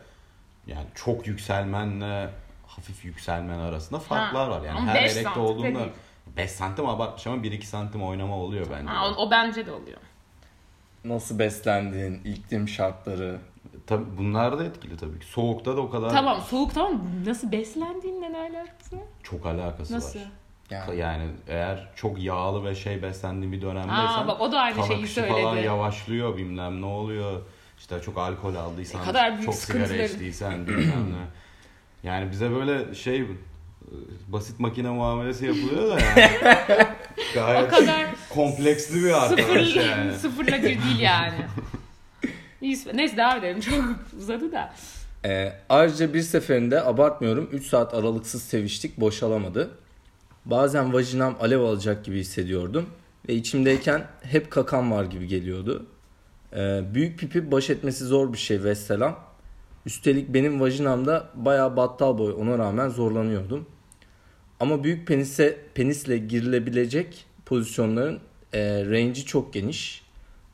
yani 0.66 0.86
çok 0.94 1.26
yükselmenle 1.26 2.28
hafif 2.76 3.04
yükselmen 3.04 3.58
arasında 3.58 4.00
farklar 4.00 4.48
var. 4.48 4.62
Yani 4.62 4.78
ama 4.78 4.86
her 4.86 5.04
beş 5.04 5.16
elekte 5.16 5.40
olduğunda 5.40 5.78
değil. 5.78 5.90
5 6.36 6.50
santim 6.50 6.88
abartmış 6.88 7.26
ama 7.26 7.36
1-2 7.42 7.62
santim 7.62 8.02
oynama 8.02 8.36
oluyor 8.36 8.66
bence. 8.70 8.88
Ha, 8.92 9.08
o, 9.08 9.26
o 9.26 9.30
bence 9.30 9.66
de 9.66 9.72
oluyor. 9.72 9.98
Nasıl 11.04 11.38
beslendiğin, 11.38 12.20
iklim 12.24 12.68
şartları. 12.68 13.38
Tabii 13.86 14.04
bunlar 14.18 14.58
da 14.58 14.64
etkili 14.64 14.96
tabii 14.96 15.18
ki. 15.18 15.26
Soğukta 15.26 15.76
da 15.76 15.80
o 15.80 15.90
kadar 15.90 16.10
Tamam 16.10 16.40
soğuk 16.40 16.74
tamam 16.74 17.02
nasıl 17.26 17.52
beslendiğinle 17.52 18.32
ne 18.32 18.38
alakası 18.38 18.96
var? 18.96 19.04
çok 19.22 19.46
alakası 19.46 19.94
Nasıl? 19.94 20.18
var. 20.18 20.26
Yani 20.70 20.96
Yani 20.98 21.30
eğer 21.48 21.88
çok 21.96 22.18
yağlı 22.22 22.64
ve 22.64 22.74
şey 22.74 23.02
beslendiğin 23.02 23.52
bir 23.52 23.62
dönemdeysen 23.62 24.18
Aa, 24.24 24.28
bak 24.28 24.40
o 24.40 24.52
da 24.52 24.60
aynı 24.60 24.86
şeyi 24.86 25.06
söyledi. 25.08 25.42
falan 25.42 25.56
yavaşlıyor 25.56 26.36
bilmem 26.36 26.80
ne 26.82 26.86
oluyor. 26.86 27.42
İşte 27.78 28.00
çok 28.00 28.18
alkol 28.18 28.54
aldıysan, 28.54 29.00
Ne 29.00 29.04
kadar 29.04 29.32
büyük 29.32 29.44
çok 29.44 29.54
sigara 29.54 29.94
içtiysen 30.04 30.66
bilmem 30.66 31.12
ne. 31.12 31.24
Yani 32.02 32.30
bize 32.30 32.50
böyle 32.50 32.94
şey 32.94 33.20
e, 33.20 33.26
basit 34.28 34.60
makine 34.60 34.90
muamelesi 34.90 35.46
yapılıyor 35.46 35.90
da 35.90 36.00
yani. 36.00 36.30
O 37.32 37.34
Gayet 37.34 37.70
kadar 37.70 38.06
kompleksli 38.30 39.04
bir 39.04 39.22
arkadaş 39.24 39.68
sıfır, 39.68 39.80
yani. 39.80 40.12
sıfırla 40.18 40.58
bir 40.58 40.62
değil 40.62 40.98
yani. 41.00 41.34
Neyse 42.62 43.16
devam 43.16 43.38
edelim 43.38 43.60
çok 43.60 43.84
uzadı 44.18 44.52
da. 44.52 44.72
Ee, 45.24 45.52
ayrıca 45.68 46.14
bir 46.14 46.22
seferinde 46.22 46.82
abartmıyorum 46.84 47.48
3 47.52 47.66
saat 47.66 47.94
aralıksız 47.94 48.42
seviştik 48.42 49.00
boşalamadı. 49.00 49.70
Bazen 50.44 50.92
vajinam 50.92 51.36
alev 51.40 51.60
alacak 51.60 52.04
gibi 52.04 52.18
hissediyordum. 52.18 52.86
Ve 53.28 53.34
içimdeyken 53.34 54.06
hep 54.22 54.50
kakam 54.50 54.90
var 54.90 55.04
gibi 55.04 55.26
geliyordu. 55.26 55.86
Ee, 56.56 56.80
büyük 56.94 57.18
pipi 57.18 57.50
baş 57.50 57.70
etmesi 57.70 58.04
zor 58.04 58.32
bir 58.32 58.38
şey 58.38 58.64
vesselam. 58.64 59.18
Üstelik 59.86 60.34
benim 60.34 60.60
vajinamda 60.60 61.28
bayağı 61.34 61.76
battal 61.76 62.18
boy 62.18 62.32
ona 62.32 62.58
rağmen 62.58 62.88
zorlanıyordum. 62.88 63.66
Ama 64.60 64.84
büyük 64.84 65.06
penise 65.06 65.58
penisle 65.74 66.18
girilebilecek 66.18 67.26
pozisyonların 67.46 68.20
e, 68.52 68.84
range'i 68.84 69.24
çok 69.24 69.52
geniş. 69.52 70.02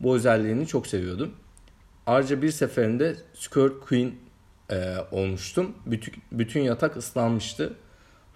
Bu 0.00 0.16
özelliğini 0.16 0.66
çok 0.66 0.86
seviyordum. 0.86 1.32
Ayrıca 2.06 2.42
bir 2.42 2.50
seferinde 2.50 3.16
Skirt 3.34 3.80
Queen 3.80 4.12
e, 4.70 4.96
olmuştum. 5.12 5.74
Bütün, 5.86 6.14
bütün 6.32 6.60
yatak 6.60 6.96
ıslanmıştı. 6.96 7.74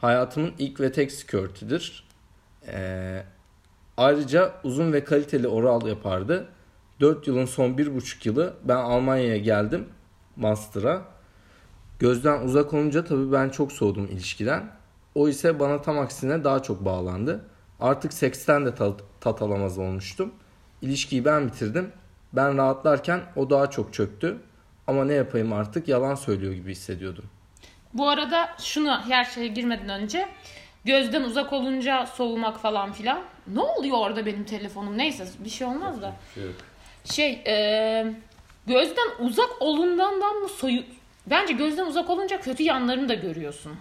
Hayatımın 0.01 0.53
ilk 0.59 0.81
ve 0.81 0.93
tek 0.93 1.13
skirtidir. 1.13 2.09
E, 2.67 3.23
ayrıca 3.97 4.53
uzun 4.65 4.93
ve 4.93 5.05
kaliteli 5.05 5.49
oral 5.49 5.87
yapardı. 5.87 6.49
4 7.01 7.27
yılın 7.27 7.47
son 7.47 7.71
1,5 7.71 8.29
yılı 8.29 8.55
ben 8.65 8.77
Almanya'ya 8.77 9.37
geldim. 9.37 9.85
Master'a. 10.37 11.03
Gözden 11.99 12.41
uzak 12.43 12.75
olunca 12.75 13.05
tabii 13.05 13.33
ben 13.33 13.49
çok 13.49 13.73
soğudum 13.73 14.05
ilişkiden. 14.05 14.71
O 15.15 15.29
ise 15.29 15.61
bana 15.61 15.83
tam 15.83 15.99
aksine 15.99 16.45
daha 16.45 16.63
çok 16.63 16.85
bağlandı. 16.85 17.45
Artık 17.81 18.13
seksten 18.13 18.67
de 18.67 18.75
tat, 18.75 19.01
tat 19.21 19.43
alamaz 19.43 19.79
olmuştum. 19.79 20.33
İlişkiyi 20.83 21.25
ben 21.25 21.47
bitirdim. 21.47 21.93
Ben 22.33 22.57
rahatlarken 22.57 23.21
o 23.37 23.51
daha 23.51 23.71
çok 23.71 23.95
çöktü. 23.95 24.39
Ama 24.87 25.05
ne 25.05 25.13
yapayım 25.13 25.53
artık 25.53 25.89
yalan 25.89 26.15
söylüyor 26.15 26.53
gibi 26.53 26.71
hissediyordum. 26.71 27.25
Bu 27.95 28.09
arada 28.09 28.49
şunu 28.59 29.01
her 29.01 29.25
şeye 29.25 29.47
girmeden 29.49 29.89
önce 29.89 30.29
gözden 30.85 31.23
uzak 31.23 31.53
olunca 31.53 32.07
soğumak 32.07 32.61
falan 32.61 32.93
filan. 32.93 33.23
Ne 33.47 33.61
oluyor 33.61 33.99
orada 33.99 34.27
benim 34.27 34.45
telefonum? 34.45 34.99
Neyse 34.99 35.29
bir 35.45 35.51
şey 35.51 35.67
olmaz 35.67 36.03
da. 36.03 36.13
Şey 37.05 37.43
e, 37.47 38.15
gözden 38.67 39.09
uzak 39.19 39.51
olundandan 39.61 40.37
mı 40.37 40.49
soyu... 40.49 40.83
Bence 41.27 41.53
gözden 41.53 41.87
uzak 41.87 42.11
olunca 42.11 42.41
kötü 42.41 42.63
yanlarını 42.63 43.09
da 43.09 43.15
görüyorsun. 43.15 43.73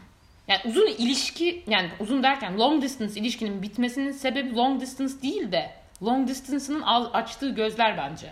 Yani 0.47 0.61
uzun 0.65 0.87
ilişki 0.87 1.63
yani 1.67 1.89
uzun 1.99 2.23
derken 2.23 2.59
long 2.59 2.83
distance 2.83 3.19
ilişkinin 3.19 3.61
bitmesinin 3.61 4.11
sebebi 4.11 4.55
long 4.55 4.81
distance 4.81 5.13
değil 5.21 5.51
de 5.51 5.71
long 6.03 6.27
distance'ın 6.27 6.81
al- 6.81 7.09
açtığı 7.13 7.49
gözler 7.49 7.97
bence. 7.97 8.31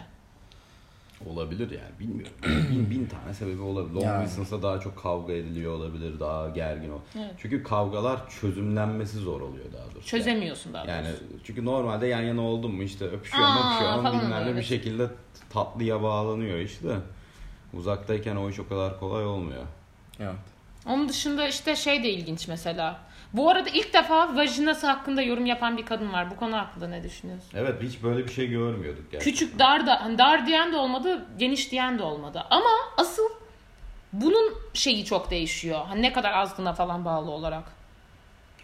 Olabilir 1.26 1.72
yani 1.72 2.00
bilmiyorum. 2.00 2.34
bin, 2.72 2.90
bin 2.90 3.06
tane 3.06 3.34
sebebi 3.34 3.62
olabilir. 3.62 3.94
Long 3.96 4.04
Yani. 4.06 4.26
distance'da 4.26 4.62
daha 4.64 4.80
çok 4.80 4.98
kavga 5.04 5.34
ediliyor 5.34 5.74
olabilir. 5.74 6.20
Daha 6.20 6.50
gergin 6.50 6.90
ol. 6.92 7.00
Evet. 7.16 7.32
Çünkü 7.38 7.64
kavgalar 7.64 8.30
çözümlenmesi 8.42 9.18
zor 9.18 9.42
oluyor 9.42 9.66
daha 9.74 9.96
doğrusu. 9.96 10.08
Çözemiyorsun 10.08 10.74
daha 10.74 10.86
Yani 10.86 11.08
doğrusu. 11.08 11.24
çünkü 11.44 11.66
normalde 11.66 12.08
yan 12.08 12.22
yana 12.22 12.42
oldun 12.42 12.72
mu 12.76 12.84
işte 12.84 13.06
öpüşüyor 13.06 13.44
Aa, 13.48 13.54
mu 13.54 13.60
öpüşüyor 13.70 13.92
ama 13.92 14.10
oluyor, 14.10 14.58
bir 14.58 14.64
şekilde 14.64 15.08
tatlıya 15.50 16.02
bağlanıyor 16.02 16.58
işte. 16.60 16.96
Uzaktayken 17.74 18.36
o 18.36 18.50
iş 18.50 18.60
o 18.60 18.68
kadar 18.70 19.00
kolay 19.00 19.26
olmuyor. 19.26 19.64
Evet. 20.20 20.36
Onun 20.86 21.10
dışında 21.10 21.48
işte 21.48 21.76
şey 21.76 22.04
de 22.04 22.10
ilginç 22.10 22.48
mesela. 22.48 23.00
Bu 23.34 23.50
arada 23.50 23.70
ilk 23.70 23.94
defa 23.94 24.36
vajinası 24.36 24.88
hakkında 24.88 25.22
yorum 25.22 25.46
yapan 25.46 25.78
bir 25.78 25.86
kadın 25.86 26.14
var. 26.14 26.32
Bu 26.32 26.36
konu 26.36 26.58
hakkında 26.58 26.88
ne 26.88 27.04
düşünüyorsun? 27.04 27.50
Evet 27.56 27.82
hiç 27.82 28.04
böyle 28.04 28.24
bir 28.28 28.32
şey 28.32 28.48
görmüyorduk 28.48 29.12
gerçekten. 29.12 29.32
Küçük 29.32 29.60
dar 29.60 29.88
da 29.88 30.02
hani 30.04 30.18
dar 30.18 30.46
diyen 30.48 30.72
de 30.74 30.78
olmadı, 30.78 31.26
geniş 31.38 31.72
diyen 31.72 32.00
de 32.00 32.04
olmadı. 32.04 32.44
Ama 32.50 32.70
asıl 32.98 33.30
bunun 34.14 34.54
şeyi 34.74 35.06
çok 35.06 35.32
değişiyor. 35.32 35.86
Hani 35.88 36.02
ne 36.02 36.14
kadar 36.14 36.32
azlığına 36.34 36.74
falan 36.74 37.06
bağlı 37.06 37.32
olarak. 37.32 37.64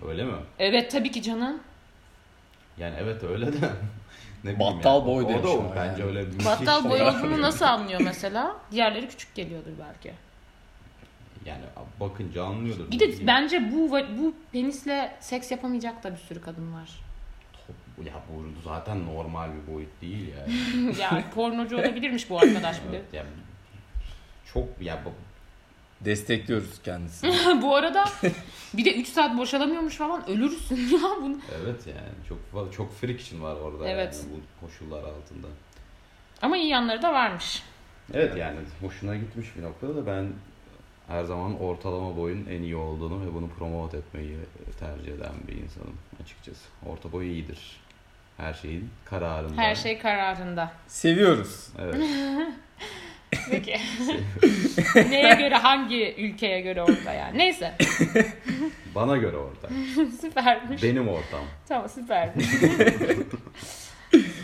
Öyle 0.08 0.24
mi? 0.24 0.36
Evet 0.60 0.92
tabii 0.92 1.12
ki 1.12 1.22
canım. 1.22 1.60
Yani 2.78 2.96
evet 3.00 3.24
öyle 3.24 3.54
de. 3.54 3.58
ne 4.44 4.56
bileyim 4.56 4.60
Battal 4.60 4.96
yani. 4.96 5.08
boy 5.08 5.24
O 5.24 5.30
demiş 5.30 5.44
da 5.44 5.50
o 5.50 5.64
bence 5.76 6.02
yani. 6.02 6.04
öyle 6.04 6.32
bir 6.32 6.46
Battal 6.46 6.82
şey- 6.82 6.92
boy 6.92 7.02
olduğunu 7.02 7.42
nasıl 7.42 7.66
anlıyor 7.66 8.02
mesela? 8.02 8.56
Diğerleri 8.72 9.08
küçük 9.08 9.36
geliyordur 9.36 9.72
belki. 9.80 10.14
Yani 11.46 11.64
bakınca 12.00 12.44
anlıyordur. 12.44 12.92
Bir 12.92 13.00
de 13.00 13.28
bence 13.28 13.72
bu 13.72 13.92
bu 13.92 14.34
penisle 14.52 15.18
seks 15.20 15.52
yapamayacak 15.52 16.04
da 16.04 16.12
bir 16.12 16.18
sürü 16.18 16.42
kadın 16.42 16.74
var. 16.74 16.90
Ya 18.06 18.14
bu 18.30 18.62
zaten 18.64 19.06
normal 19.06 19.50
bir 19.54 19.74
boyut 19.74 20.02
değil 20.02 20.34
yani. 20.38 20.98
ya 21.00 21.24
pornocu 21.36 21.76
olabilirmiş 21.76 22.30
bu 22.30 22.40
arkadaş 22.40 22.84
bile. 22.88 22.98
evet, 22.98 23.14
yani 23.14 23.30
çok 24.54 24.68
ya 24.82 25.00
bu- 25.06 25.12
Destekliyoruz 26.06 26.82
kendisini. 26.84 27.32
bu 27.62 27.76
arada 27.76 28.06
bir 28.74 28.86
de 28.86 28.96
3 28.96 29.08
saat 29.08 29.38
boşalamıyormuş 29.38 29.96
falan 29.96 30.30
ölürsün 30.30 30.76
ya 30.76 31.10
bunu. 31.22 31.38
evet 31.64 31.88
yani 31.88 32.28
çok 32.30 32.74
çok 32.74 32.94
friction 32.96 33.42
var 33.42 33.56
orada 33.56 33.90
Evet. 33.90 34.20
yani 34.24 34.34
bu 34.36 34.66
koşullar 34.66 35.04
altında. 35.04 35.48
Ama 36.42 36.58
iyi 36.58 36.68
yanları 36.68 37.02
da 37.02 37.14
varmış. 37.14 37.64
Evet 38.14 38.38
yani 38.38 38.60
hoşuna 38.82 39.16
gitmiş 39.16 39.48
bir 39.58 39.64
noktada 39.64 39.96
da 39.96 40.06
ben 40.06 40.28
her 41.08 41.24
zaman 41.24 41.60
ortalama 41.60 42.18
boyun 42.18 42.46
en 42.52 42.62
iyi 42.62 42.76
olduğunu 42.76 43.26
ve 43.26 43.34
bunu 43.34 43.50
promote 43.50 43.98
etmeyi 43.98 44.38
tercih 44.80 45.14
eden 45.14 45.34
bir 45.48 45.54
insanım 45.54 45.98
açıkçası. 46.24 46.66
Orta 46.86 47.12
boy 47.12 47.32
iyidir. 47.32 47.78
Her 48.38 48.54
şeyin 48.54 48.90
kararında. 49.06 49.62
Her 49.62 49.76
şey 49.76 50.00
kararında. 50.00 50.72
Seviyoruz. 50.88 51.68
Evet. 51.80 51.96
Peki. 53.52 53.78
Neye 55.10 55.36
göre 55.36 55.56
hangi 55.56 56.16
ülkeye 56.18 56.62
göre 56.62 56.82
orada 56.84 57.14
yani. 57.14 57.38
Neyse 57.38 57.74
Bana 58.96 59.18
göre 59.18 59.38
orta. 59.38 59.68
süpermiş. 60.22 60.84
Benim 60.84 61.08
ortam. 61.08 61.42
Tamam 61.68 61.90
süpermiş. 61.90 62.46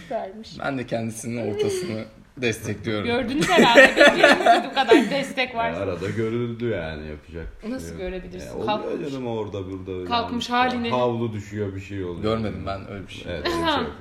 süpermiş. 0.03 0.59
Ben 0.59 0.77
de 0.77 0.87
kendisinin 0.87 1.51
ortasını 1.53 2.05
destekliyorum. 2.37 3.05
Gördünüz 3.07 3.49
herhalde. 3.49 3.81
Beklediğimiz 3.81 4.63
bu 4.69 4.73
kadar 4.73 5.09
destek 5.09 5.55
var. 5.55 5.71
Arada 5.71 6.09
görüldü 6.09 6.69
yani 6.69 7.07
yapacak. 7.07 7.47
bir 7.57 7.61
şey 7.61 7.71
Nasıl 7.71 7.89
yok. 7.89 7.97
görebilirsin? 7.97 8.47
Ya 8.47 8.53
oluyor 8.53 8.67
Kalkmış. 8.67 9.11
canım 9.11 9.27
orada 9.27 9.59
burada. 9.71 10.05
Kalkmış 10.07 10.49
yani. 10.49 10.57
halini. 10.57 10.89
Havlu 10.89 11.33
düşüyor 11.33 11.75
bir 11.75 11.81
şey 11.81 12.03
oluyor. 12.03 12.21
Görmedim 12.23 12.63
ben 12.67 12.91
öyle 12.91 13.07
bir 13.07 13.13
şey. 13.13 13.23
Evet 13.33 13.47
öyle 13.47 13.57
bir 13.57 13.71
şey 13.71 13.83
yok 13.83 13.91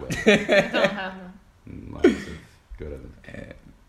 ben. 0.49 0.71
Tamam, 0.73 0.89
ha, 0.97 1.05
ha. 1.05 1.15
Maalesef 1.91 2.29
göremedim. 2.79 3.11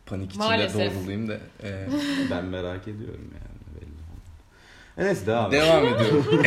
Panik 0.06 0.30
içinde 0.30 0.44
Maalesef. 0.44 0.96
doğrulayayım 0.96 1.28
da. 1.30 1.34
e, 1.64 1.88
Ben 2.32 2.46
merak 2.46 2.88
ediyorum 2.88 3.30
yani. 3.34 3.82
Belli. 3.82 5.04
E 5.04 5.06
neyse 5.08 5.26
devam 5.26 5.46
et. 5.46 5.62
devam 5.62 5.86
ediyorum. 5.88 6.26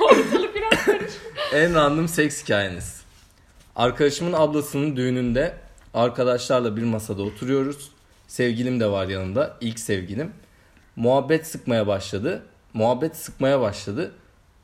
Ortalık 0.00 0.54
biraz 0.56 0.84
karışık. 0.84 1.20
En 1.54 1.74
random 1.74 2.08
seks 2.08 2.42
hikayeniz. 2.44 3.02
Arkadaşımın 3.76 4.32
ablasının 4.32 4.96
düğününde 4.96 5.54
arkadaşlarla 5.96 6.76
bir 6.76 6.82
masada 6.82 7.22
oturuyoruz. 7.22 7.90
Sevgilim 8.26 8.80
de 8.80 8.90
var 8.90 9.06
yanında. 9.08 9.56
ilk 9.60 9.78
sevgilim. 9.78 10.32
Muhabbet 10.96 11.46
sıkmaya 11.46 11.86
başladı. 11.86 12.42
Muhabbet 12.74 13.16
sıkmaya 13.16 13.60
başladı. 13.60 14.12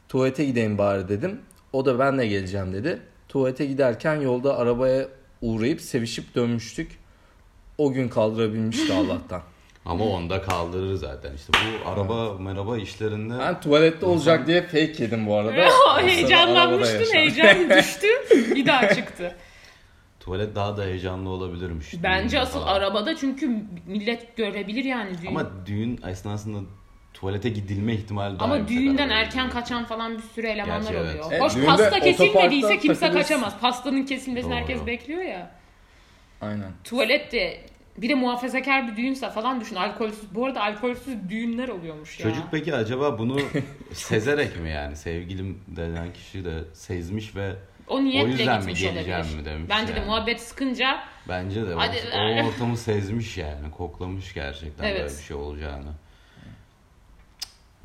Tuvalete 0.09 0.45
gideyim 0.45 0.79
bari 0.79 1.09
dedim. 1.09 1.41
O 1.73 1.85
da 1.85 1.99
ben 1.99 2.19
de 2.19 2.27
geleceğim 2.27 2.73
dedi. 2.73 3.01
Tuvalete 3.29 3.67
giderken 3.67 4.21
yolda 4.21 4.59
arabaya 4.59 5.09
uğrayıp 5.43 5.81
sevişip 5.81 6.35
dönmüştük. 6.35 6.99
O 7.79 7.93
gün 7.93 8.09
kaldırabilmişti 8.09 8.93
Allah'tan. 8.93 9.43
Ama 9.87 10.05
onda 10.05 10.43
kaldırır 10.43 10.95
zaten. 10.95 11.35
İşte 11.35 11.53
bu 11.85 11.91
araba 11.91 12.39
merhaba 12.39 12.79
işlerinde 12.79 13.39
Ben 13.39 13.61
tuvalette 13.61 14.07
olacak 14.07 14.47
diye 14.47 14.63
fake 14.63 14.95
yedim 14.99 15.27
bu 15.27 15.37
arada. 15.37 15.53
Yaşadım. 15.57 15.77
heyecan 17.13 17.71
düştü. 17.71 18.07
Bir 18.31 18.67
daha 18.67 18.95
çıktı. 18.95 19.37
tuvalet 20.25 20.55
daha 20.55 20.77
da 20.77 20.85
heyecanlı 20.85 21.29
olabilirmiş. 21.31 22.03
Bence 22.03 22.41
asıl 22.41 22.61
falan. 22.61 22.75
arabada 22.75 23.17
çünkü 23.17 23.51
millet 23.87 24.37
görebilir 24.37 24.85
yani 24.85 25.11
düğün. 25.23 25.27
Ama, 25.27 25.41
Ama 25.41 25.67
düğün 25.67 26.01
esnasında 26.09 26.59
tuvalete 27.15 27.49
gidilme 27.49 27.95
ihtimali 27.95 28.39
daha 28.39 28.57
yüksek 28.57 28.79
düğünden 28.79 29.09
erken 29.09 29.51
kaçan 29.51 29.85
falan 29.85 30.19
bir 30.19 30.23
sürü 30.23 30.47
elemanlar 30.47 30.93
Gerçi 30.93 30.95
evet. 30.95 31.11
oluyor. 31.11 31.27
Evet, 31.31 31.43
Hoş 31.43 31.55
düğünde 31.55 31.67
pasta 31.67 32.01
kesilmediyse 32.01 32.79
kimse 32.79 33.01
takılırsın. 33.01 33.35
kaçamaz. 33.35 33.61
Pastanın 33.61 34.03
kesilmesini 34.03 34.51
Doğru. 34.51 34.59
herkes 34.59 34.87
bekliyor 34.87 35.23
ya. 35.23 35.51
Aynen. 36.41 36.73
Tuvalet 36.85 37.33
de 37.33 37.61
bir 37.99 38.09
de 38.09 38.15
muhafazakar 38.15 38.89
bir 38.89 38.97
düğünse 38.97 39.31
falan 39.31 39.61
düşün 39.61 39.77
alkolsüz. 39.77 40.35
Bu 40.35 40.47
arada 40.47 40.61
alkolsüz 40.63 41.29
düğünler 41.29 41.69
oluyormuş 41.69 42.21
ya. 42.21 42.31
Çocuk 42.31 42.45
peki 42.51 42.75
acaba 42.75 43.19
bunu 43.19 43.39
sezerek 43.93 44.61
mi 44.61 44.71
yani 44.71 44.97
sevgilim 44.97 45.59
denen 45.67 46.13
kişi 46.13 46.45
de 46.45 46.59
sezmiş 46.73 47.37
ve 47.37 47.53
o 47.93 47.97
o 47.97 48.05
niyetle 48.05 48.31
yüzden 48.31 48.55
mi 48.57 48.61
gitmiş 48.67 48.81
geleceğim 48.81 49.21
olabilir. 49.21 49.37
mi 49.39 49.45
demiş 49.45 49.67
Bence 49.71 49.95
de 49.95 49.99
yani. 49.99 50.07
muhabbet 50.07 50.41
sıkınca 50.41 51.03
bence 51.29 51.67
de 51.67 51.75
o, 51.75 51.79
Hadi 51.79 51.97
o 52.15 52.19
ver. 52.19 52.45
ortamı 52.45 52.77
sezmiş 52.77 53.39
yani 53.39 53.71
koklamış 53.71 54.35
gerçekten 54.35 54.85
Evet. 54.85 55.01
böyle 55.01 55.19
bir 55.19 55.23
şey 55.23 55.37
olacağını. 55.37 55.93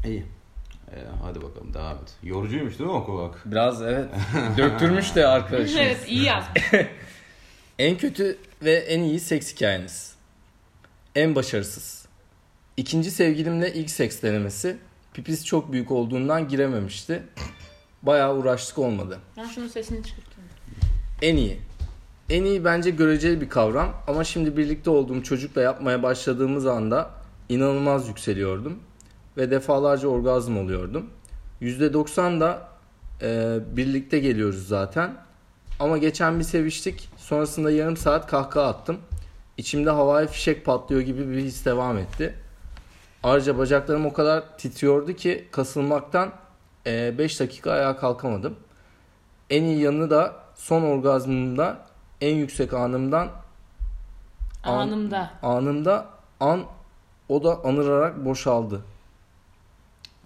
İyi. 0.06 0.26
Ee, 0.92 0.96
hadi 1.24 1.42
bakalım 1.42 1.74
devam 1.74 1.96
et. 1.98 2.14
Yorucuymuş 2.24 2.80
değil 2.80 2.90
mi 2.90 2.96
okumak? 2.96 3.42
Biraz 3.46 3.82
evet. 3.82 4.10
Döktürmüş 4.58 5.16
de 5.16 5.28
arkadaşım. 5.28 5.78
evet 5.80 6.04
iyi 6.08 6.24
yazmış. 6.24 6.64
En 7.80 7.98
kötü 7.98 8.38
ve 8.64 8.74
en 8.74 9.00
iyi 9.04 9.20
seks 9.20 9.56
hikayeniz. 9.56 10.16
En 11.16 11.36
başarısız. 11.36 12.06
İkinci 12.78 13.12
sevgilimle 13.12 13.74
ilk 13.74 13.90
seks 13.90 14.22
denemesi. 14.22 14.78
Pipis 15.14 15.46
çok 15.46 15.72
büyük 15.72 15.92
olduğundan 15.92 16.48
girememişti. 16.48 17.24
Bayağı 18.08 18.36
uğraştık 18.36 18.78
olmadı. 18.78 19.20
Ben 19.38 19.46
şunun 19.46 19.68
sesini 19.68 20.04
çıkartayım. 20.04 20.50
En 21.22 21.38
iyi. 21.38 21.58
En 22.30 22.44
iyi 22.44 22.66
bence 22.66 22.90
göreceli 22.90 23.42
bir 23.42 23.50
kavram 23.50 23.94
ama 24.08 24.24
şimdi 24.24 24.58
birlikte 24.58 24.90
olduğum 24.90 25.24
çocukla 25.24 25.62
yapmaya 25.62 26.04
başladığımız 26.04 26.66
anda 26.66 27.10
inanılmaz 27.50 28.08
yükseliyordum 28.08 28.80
ve 29.38 29.52
defalarca 29.52 30.08
orgazm 30.08 30.58
oluyordum. 30.58 31.10
%90 31.62 32.40
da 32.40 32.68
e, 33.22 33.60
birlikte 33.78 34.20
geliyoruz 34.20 34.68
zaten. 34.68 35.16
Ama 35.80 35.98
geçen 35.98 36.40
bir 36.40 36.44
seviştik. 36.44 37.10
Sonrasında 37.18 37.72
yarım 37.72 37.98
saat 37.98 38.28
kahkaha 38.28 38.68
attım. 38.68 38.98
İçimde 39.58 39.90
havai 39.90 40.28
fişek 40.28 40.66
patlıyor 40.66 41.02
gibi 41.02 41.30
bir 41.30 41.38
his 41.38 41.66
devam 41.66 41.98
etti. 41.98 42.36
Ayrıca 43.24 43.58
bacaklarım 43.58 44.06
o 44.06 44.14
kadar 44.14 44.58
titriyordu 44.58 45.14
ki 45.14 45.48
kasılmaktan 45.52 46.32
5 47.18 47.40
dakika 47.40 47.72
ayağa 47.72 47.98
kalkamadım. 47.98 48.56
En 49.50 49.64
iyi 49.64 49.80
yanı 49.80 50.10
da 50.10 50.34
son 50.56 50.82
orgazmımda 50.82 51.78
en 52.22 52.36
yüksek 52.36 52.74
anımdan 52.74 53.30
An- 54.64 54.78
Anımda. 54.78 55.30
anında 55.44 56.06
an 56.40 56.64
o 57.30 57.44
da 57.44 57.60
anırarak 57.64 58.26
boşaldı. 58.26 58.82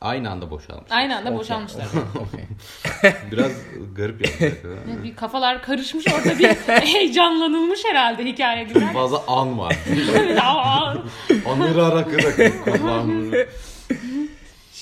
Aynı 0.02 0.32
anda 0.32 0.52
boşalmış. 0.52 0.91
Aynı 0.91 1.17
anda 1.17 1.38
boşalmışlar. 1.38 1.86
okey. 2.15 2.45
Biraz 3.32 3.52
garip 3.95 4.21
yaptı. 4.41 4.78
bir 5.04 5.15
kafalar 5.15 5.62
karışmış 5.62 6.06
orada 6.08 6.39
bir 6.39 6.47
heyecanlanılmış 6.86 7.80
herhalde 7.86 8.24
hikaye 8.26 8.63
güzel. 8.63 8.93
Fazla 8.93 9.24
an 9.28 9.60
var. 9.60 9.78
Anırarak 11.50 12.08
kullanmış. 12.65 13.39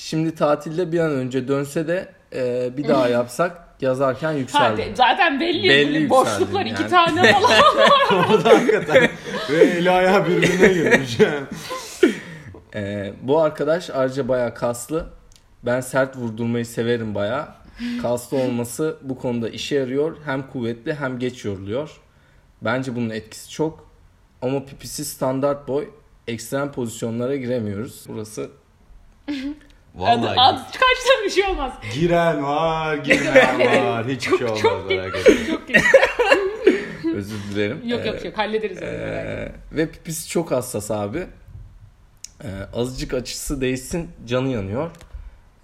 Şimdi 0.09 0.35
tatilde 0.35 0.91
bir 0.91 0.99
an 0.99 1.11
önce 1.11 1.47
dönse 1.47 1.87
de 1.87 2.09
e, 2.33 2.69
bir 2.77 2.87
daha 2.87 3.07
yapsak 3.17 3.57
yazarken 3.81 4.31
yükseldi. 4.31 4.83
Hadi, 4.83 4.95
zaten 4.95 5.39
belli. 5.39 5.69
Belli 5.69 6.09
boşluklar 6.09 6.65
yükseldin 6.65 6.85
iki 6.85 6.95
yani. 6.95 7.15
tane 7.15 7.33
falan. 7.33 8.29
O 8.33 8.43
da 8.43 8.49
hakikaten. 8.49 9.09
Ve 9.49 9.63
eli 9.63 9.91
ayağı 9.91 10.27
birbirine 10.27 10.67
girmiş. 10.67 11.17
E, 12.75 13.13
bu 13.21 13.39
arkadaş 13.39 13.89
ayrıca 13.89 14.27
bayağı 14.27 14.53
kaslı. 14.53 15.09
Ben 15.63 15.81
sert 15.81 16.17
vurdurmayı 16.17 16.65
severim 16.65 17.15
bayağı. 17.15 17.47
Kaslı 18.01 18.37
olması 18.37 18.97
bu 19.01 19.17
konuda 19.17 19.49
işe 19.49 19.75
yarıyor. 19.75 20.17
Hem 20.25 20.47
kuvvetli 20.47 20.93
hem 20.93 21.19
geç 21.19 21.45
yoruluyor. 21.45 21.89
Bence 22.61 22.95
bunun 22.95 23.09
etkisi 23.09 23.49
çok. 23.49 23.89
Ama 24.41 24.65
pipisi 24.65 25.05
standart 25.05 25.67
boy. 25.67 25.89
Ekstrem 26.27 26.71
pozisyonlara 26.71 27.35
giremiyoruz. 27.35 28.05
Burası 28.07 28.49
Vallahi 29.95 30.39
adı 30.39 30.61
kaçta 30.63 31.25
bir 31.25 31.29
şey 31.29 31.43
olmaz. 31.45 31.73
giren 31.93 32.43
var, 32.43 32.97
girmeyen 32.97 33.59
var. 33.85 34.07
Hiçbir 34.07 34.37
şey 34.37 34.47
olmaz 34.47 34.59
çok 34.61 34.89
merak 34.89 35.15
etme. 35.15 35.45
Çok 35.47 35.69
iyi. 35.69 35.79
özür 37.15 37.37
dilerim. 37.51 37.81
Yok 37.89 38.01
Ee, 38.03 38.07
yok 38.07 38.25
yok 38.25 38.37
hallederiz 38.37 38.77
onu. 38.77 38.85
merak 38.85 39.25
etme. 39.25 39.55
Ee, 39.73 39.75
ve 39.77 39.91
pipisi 39.91 40.29
çok 40.29 40.51
hassas 40.51 40.91
abi. 40.91 41.27
Ee, 42.43 42.47
azıcık 42.73 43.13
açısı 43.13 43.61
değişsin 43.61 44.11
canı 44.27 44.49
yanıyor. 44.49 44.91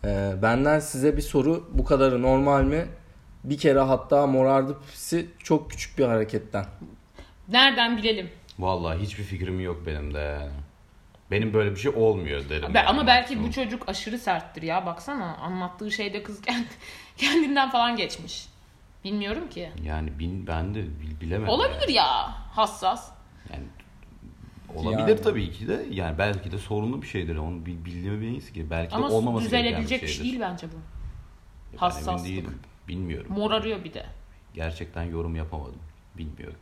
Ee, 0.06 0.34
benden 0.42 0.80
size 0.80 1.18
bir 1.18 1.22
soru 1.22 1.70
bu 1.74 1.86
kadarı 1.86 2.22
normal 2.22 2.64
mi? 2.64 2.86
Bir 3.44 3.58
kere 3.58 3.80
hatta 3.80 4.28
morardı 4.28 4.78
pipisi 4.80 5.28
çok 5.44 5.72
küçük 5.72 5.98
bir 5.98 6.06
hareketten. 6.06 6.66
Nereden 7.48 7.98
bilelim? 7.98 8.30
Vallahi 8.60 9.00
hiçbir 9.00 9.24
fikrim 9.24 9.60
yok 9.60 9.84
benim 9.86 10.14
de 10.14 10.20
yani. 10.20 10.52
Benim 11.32 11.54
böyle 11.54 11.72
bir 11.72 11.76
şey 11.80 11.92
olmuyor 11.96 12.50
derim. 12.50 12.74
Be- 12.74 12.78
yani 12.78 12.88
ama 12.88 13.08
belki 13.08 13.44
bu 13.44 13.52
çocuk 13.52 13.90
aşırı 13.90 14.18
serttir 14.20 14.62
ya 14.62 14.86
baksana 14.86 15.36
anlattığı 15.38 15.92
şeyde 15.92 16.24
kız 16.24 16.42
kendi, 16.42 16.68
kendinden 17.18 17.70
falan 17.72 17.96
geçmiş. 17.96 18.48
Bilmiyorum 19.04 19.50
ki. 19.50 19.72
Yani 19.84 20.20
bin, 20.20 20.48
ben 20.48 20.76
de 20.76 20.80
bil- 20.84 21.22
bilemedim. 21.22 21.50
Olabilir 21.50 21.88
ya 21.88 22.06
hassas. 22.56 23.12
Yani, 23.54 23.64
olabilir 24.76 25.08
Yani. 25.08 25.22
tabii 25.22 25.52
ki 25.52 25.68
de. 25.68 25.86
Yani 25.92 26.18
belki 26.18 26.52
de 26.52 26.58
sorunlu 26.58 27.02
bir 27.02 27.08
şeydir. 27.08 27.36
Onu 27.36 27.66
bil- 27.66 27.86
bildiğimiz 27.86 28.52
ki. 28.52 28.70
Belki 28.70 28.96
Ama 28.96 29.10
de 29.10 29.14
olmaması 29.14 29.50
gereken 29.50 29.66
düzelebilecek 29.66 30.02
bir 30.02 30.08
bir 30.08 30.12
şey 30.12 30.16
şeydir. 30.18 30.32
değil 30.32 30.42
bence 30.52 30.68
bu. 30.68 30.76
Ben 31.74 31.78
hassaslık. 31.78 32.28
emin 32.30 32.42
değilim. 32.42 32.60
Bilmiyorum. 32.88 33.32
Morarıyor 33.34 33.84
bir 33.84 33.94
de. 33.94 34.06
Gerçekten 34.54 35.04
yorum 35.04 35.36
yapamadım. 35.36 35.80
Bilmiyorum. 36.18 36.58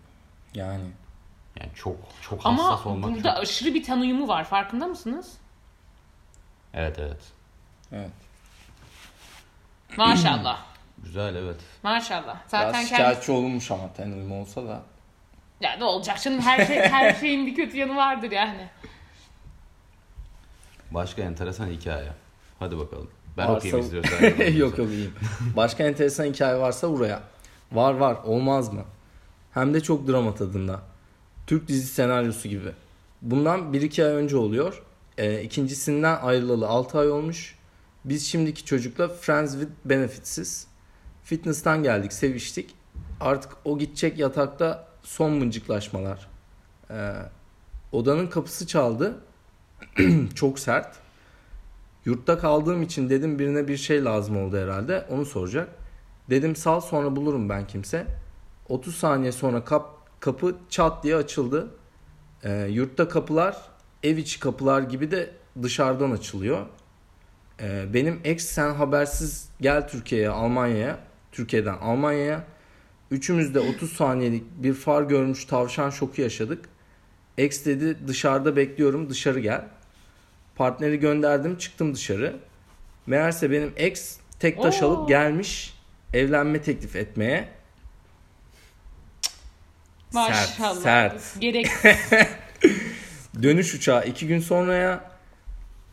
Yani 0.55 0.83
Yani 1.59 1.71
çok 1.75 1.95
çok 2.21 2.45
Ama 2.45 2.63
hassas 2.63 2.85
olmak 2.85 3.15
burada 3.15 3.33
çok... 3.33 3.43
aşırı 3.43 3.73
bir 3.73 3.83
tanıyımı 3.83 4.27
var 4.27 4.43
farkında 4.43 4.87
mısınız? 4.87 5.33
Evet 6.73 6.99
evet. 6.99 7.21
evet. 7.91 8.11
Maşallah. 9.97 10.59
Güzel 11.03 11.35
evet. 11.35 11.59
Maşallah. 11.83 12.35
Biraz 12.35 12.47
Zaten 12.47 12.71
kendi... 12.71 12.87
şikayetçi 12.87 13.31
olunmuş 13.31 13.71
ama 13.71 13.93
tanım 13.93 14.31
olsa 14.31 14.67
da. 14.67 14.81
Ya 15.61 15.75
ne 15.77 15.83
olacak 15.83 16.21
canım 16.21 16.41
her 16.41 16.65
şey 16.65 16.77
her 16.89 17.13
şeyin 17.13 17.47
bir 17.47 17.55
kötü 17.55 17.77
yanı 17.77 17.95
vardır 17.95 18.31
yani. 18.31 18.69
Başka 20.91 21.21
enteresan 21.21 21.67
hikaye. 21.67 22.11
Hadi 22.59 22.77
bakalım. 22.77 23.09
Ben 23.37 23.47
Varsa- 23.47 23.57
okuyayım 23.57 23.79
istiyorsan. 23.79 24.45
yok 24.57 24.77
yok 24.77 24.89
iyiyim. 24.89 25.15
Başka 25.55 25.83
enteresan 25.83 26.25
hikaye 26.25 26.59
varsa 26.59 26.89
buraya. 26.91 27.19
Var 27.71 27.93
var 27.93 28.17
olmaz 28.23 28.73
mı? 28.73 28.83
Hem 29.53 29.73
de 29.73 29.81
çok 29.81 30.07
drama 30.07 30.35
tadında. 30.35 30.81
Türk 31.47 31.67
dizi 31.67 31.87
senaryosu 31.87 32.47
gibi. 32.47 32.71
Bundan 33.21 33.59
1-2 33.73 34.05
ay 34.05 34.11
önce 34.13 34.37
oluyor. 34.37 34.83
Ee, 35.17 35.41
ikincisinden 35.41 36.19
ayrılalı 36.21 36.67
6 36.67 36.99
ay 36.99 37.11
olmuş. 37.11 37.55
Biz 38.05 38.27
şimdiki 38.27 38.65
çocukla 38.65 39.07
Friends 39.07 39.51
with 39.51 39.71
Benefits'iz. 39.85 40.67
Fitness'tan 41.23 41.83
geldik 41.83 42.13
seviştik. 42.13 42.75
Artık 43.19 43.51
o 43.65 43.79
gidecek 43.79 44.19
yatakta 44.19 44.87
son 45.03 45.31
mıncıklaşmalar. 45.31 46.27
Ee, 46.91 47.13
odanın 47.91 48.27
kapısı 48.27 48.67
çaldı. 48.67 49.15
Çok 50.35 50.59
sert. 50.59 50.95
Yurtta 52.05 52.39
kaldığım 52.39 52.81
için 52.81 53.09
dedim 53.09 53.39
birine 53.39 53.67
bir 53.67 53.77
şey 53.77 54.03
lazım 54.03 54.37
oldu 54.37 54.57
herhalde. 54.57 55.05
Onu 55.09 55.25
soracak. 55.25 55.69
Dedim 56.29 56.55
sal 56.55 56.79
sonra 56.79 57.15
bulurum 57.15 57.49
ben 57.49 57.67
kimse. 57.67 58.07
30 58.69 58.95
saniye 58.95 59.31
sonra 59.31 59.65
kap, 59.65 59.92
kapı 60.23 60.55
çat 60.69 61.03
diye 61.03 61.15
açıldı. 61.15 61.67
Ee, 62.43 62.67
yurtta 62.71 63.09
kapılar 63.09 63.57
ev 64.03 64.17
içi 64.17 64.39
kapılar 64.39 64.81
gibi 64.81 65.11
de 65.11 65.31
dışarıdan 65.61 66.11
açılıyor. 66.11 66.65
Ee, 67.61 67.93
benim 67.93 68.21
ex 68.23 68.45
sen 68.45 68.73
habersiz 68.73 69.49
gel 69.61 69.87
Türkiye'ye 69.87 70.29
Almanya'ya 70.29 70.99
Türkiye'den 71.31 71.77
Almanya'ya 71.77 72.43
üçümüz 73.11 73.55
de 73.55 73.59
30 73.59 73.93
saniyelik 73.93 74.43
bir 74.63 74.73
far 74.73 75.03
görmüş 75.03 75.45
tavşan 75.45 75.89
şoku 75.89 76.21
yaşadık. 76.21 76.65
Ex 77.37 77.65
dedi 77.65 78.07
dışarıda 78.07 78.55
bekliyorum 78.55 79.09
dışarı 79.09 79.39
gel. 79.39 79.65
Partneri 80.55 80.99
gönderdim 80.99 81.57
çıktım 81.57 81.93
dışarı. 81.93 82.35
Meğerse 83.07 83.51
benim 83.51 83.73
ex 83.75 84.17
tek 84.39 84.61
taş 84.61 84.83
Oo. 84.83 84.87
alıp 84.87 85.09
gelmiş 85.09 85.73
evlenme 86.13 86.61
teklif 86.61 86.95
etmeye. 86.95 87.62
Maşallah. 90.13 90.75
Sert, 90.75 91.21
sert. 91.21 91.41
Gerek. 91.41 91.67
Dönüş 93.43 93.75
uçağı 93.75 94.07
iki 94.07 94.27
gün 94.27 94.39
sonraya 94.39 95.11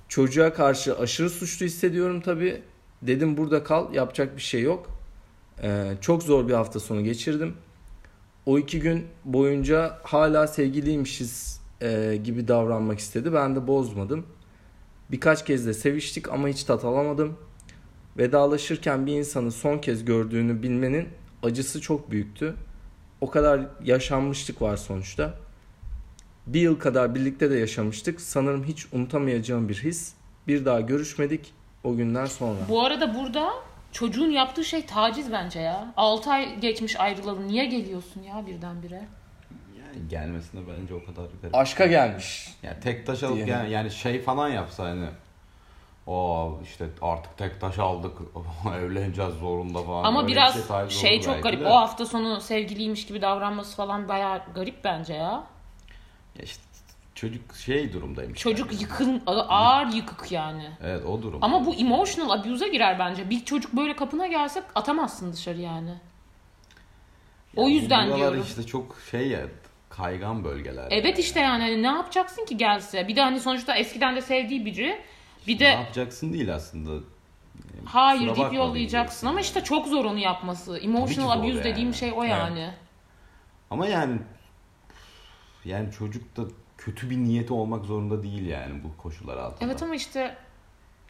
çocuğa 0.08 0.54
karşı 0.54 0.98
aşırı 0.98 1.30
suçlu 1.30 1.66
hissediyorum 1.66 2.20
tabi. 2.20 2.62
Dedim 3.02 3.36
burada 3.36 3.64
kal 3.64 3.94
yapacak 3.94 4.36
bir 4.36 4.42
şey 4.42 4.62
yok. 4.62 4.90
Ee, 5.62 5.92
çok 6.00 6.22
zor 6.22 6.48
bir 6.48 6.52
hafta 6.52 6.80
sonu 6.80 7.04
geçirdim. 7.04 7.54
O 8.46 8.58
iki 8.58 8.80
gün 8.80 9.06
boyunca 9.24 9.98
hala 10.02 10.46
sevgiliymişiz 10.46 11.60
e, 11.80 12.20
gibi 12.24 12.48
davranmak 12.48 12.98
istedi. 12.98 13.32
Ben 13.32 13.56
de 13.56 13.66
bozmadım. 13.66 14.26
Birkaç 15.10 15.44
kez 15.44 15.66
de 15.66 15.74
seviştik 15.74 16.28
ama 16.28 16.48
hiç 16.48 16.64
tat 16.64 16.84
alamadım. 16.84 17.36
Vedalaşırken 18.18 19.06
bir 19.06 19.12
insanı 19.12 19.52
son 19.52 19.78
kez 19.78 20.04
gördüğünü 20.04 20.62
bilmenin 20.62 21.08
acısı 21.42 21.80
çok 21.80 22.10
büyüktü. 22.10 22.54
O 23.20 23.30
kadar 23.30 23.60
yaşanmışlık 23.84 24.62
var 24.62 24.76
sonuçta. 24.76 25.34
Bir 26.46 26.60
yıl 26.60 26.78
kadar 26.78 27.14
birlikte 27.14 27.50
de 27.50 27.58
yaşamıştık. 27.58 28.20
Sanırım 28.20 28.64
hiç 28.64 28.86
unutamayacağım 28.92 29.68
bir 29.68 29.82
his. 29.82 30.14
Bir 30.48 30.64
daha 30.64 30.80
görüşmedik 30.80 31.52
o 31.84 31.96
günden 31.96 32.26
sonra. 32.26 32.58
Bu 32.68 32.82
arada 32.84 33.14
burada 33.14 33.50
çocuğun 33.92 34.30
yaptığı 34.30 34.64
şey 34.64 34.86
taciz 34.86 35.32
bence 35.32 35.60
ya. 35.60 35.92
6 35.96 36.30
ay 36.30 36.60
geçmiş 36.60 37.00
ayrılalı. 37.00 37.48
Niye 37.48 37.64
geliyorsun 37.64 38.22
ya 38.22 38.46
birdenbire? 38.46 39.02
Yani 39.78 40.08
gelmesine 40.08 40.60
bence 40.60 40.94
o 40.94 41.04
kadar 41.04 41.28
garip. 41.42 41.54
Aşka 41.54 41.86
gelmiş. 41.86 42.54
Yani 42.62 42.80
tek 42.80 43.06
taş 43.06 43.22
alıp 43.22 43.48
yani, 43.48 43.70
yani 43.70 43.90
şey 43.90 44.22
falan 44.22 44.48
yapsa 44.48 44.84
hani 44.84 45.06
o 46.10 46.58
işte 46.62 46.86
artık 47.02 47.38
tek 47.38 47.60
taş 47.60 47.78
aldık 47.78 48.18
evleneceğiz 48.78 49.34
zorunda 49.34 49.82
falan. 49.82 50.04
Ama 50.04 50.18
Öyle 50.20 50.28
bir 50.28 50.32
biraz 50.32 50.54
şey, 50.88 51.00
şey 51.00 51.20
çok 51.20 51.42
garip. 51.42 51.60
de. 51.60 51.66
O 51.66 51.74
hafta 51.74 52.06
sonu 52.06 52.40
sevgiliymiş 52.40 53.06
gibi 53.06 53.22
davranması 53.22 53.76
falan 53.76 54.08
bayağı 54.08 54.42
garip 54.54 54.84
bence 54.84 55.14
ya. 55.14 55.44
Ya 56.36 56.42
işte 56.42 56.62
çocuk 57.14 57.56
şey 57.56 57.92
durumdaymış. 57.92 58.40
Çocuk 58.40 58.72
yani. 58.72 58.82
yıkıl 58.82 59.20
ağır 59.26 59.86
yıkık 59.86 60.32
yani. 60.32 60.70
Evet 60.84 61.04
o 61.06 61.22
durum. 61.22 61.38
Ama 61.42 61.66
bu 61.66 61.74
emotional 61.74 62.30
abuse'a 62.30 62.68
girer 62.68 62.98
bence. 62.98 63.30
Bir 63.30 63.44
çocuk 63.44 63.72
böyle 63.72 63.96
kapına 63.96 64.26
gelse 64.26 64.62
atamazsın 64.74 65.32
dışarı 65.32 65.60
yani. 65.60 65.94
o 67.56 67.60
Ya 67.60 67.66
bu 67.66 67.70
yüzden 67.70 68.16
diyorum. 68.16 68.42
işte 68.48 68.62
çok 68.66 68.96
şey 69.10 69.28
ya 69.28 69.40
kaygan 69.90 70.44
bölgeler. 70.44 70.86
Evet 70.90 71.04
yani. 71.04 71.20
işte 71.20 71.40
yani 71.40 71.62
hani 71.62 71.82
ne 71.82 71.86
yapacaksın 71.86 72.44
ki 72.44 72.56
gelse? 72.56 73.08
Bir 73.08 73.16
de 73.16 73.20
hani 73.22 73.40
sonuçta 73.40 73.76
eskiden 73.76 74.16
de 74.16 74.20
sevdiği 74.20 74.64
biri. 74.66 75.00
Bir 75.46 75.54
Ne 75.54 75.58
de 75.60 75.64
yapacaksın 75.64 76.32
değil 76.32 76.54
aslında. 76.54 77.04
hayır 77.84 78.20
Kusura 78.28 78.36
deyip 78.36 78.52
yollayacaksın 78.52 78.74
diyeceksin 78.74 79.26
ama 79.26 79.38
yani. 79.38 79.44
işte 79.44 79.64
çok 79.64 79.86
zor 79.86 80.04
onu 80.04 80.18
yapması. 80.18 80.78
Emotional 80.78 81.30
abuse 81.38 81.48
yani. 81.54 81.64
dediğim 81.64 81.94
şey 81.94 82.12
o 82.12 82.20
Evet. 82.24 82.30
yani. 82.30 82.70
Ama 83.70 83.86
yani 83.86 84.18
yani 85.64 85.92
çocuk 85.92 86.36
da 86.36 86.42
kötü 86.78 87.10
bir 87.10 87.16
niyeti 87.18 87.52
olmak 87.52 87.84
zorunda 87.84 88.22
değil 88.22 88.46
yani 88.46 88.82
bu 88.84 89.02
koşullar 89.02 89.36
altında. 89.36 89.64
Evet 89.70 89.82
ama 89.82 89.94
işte 89.94 90.36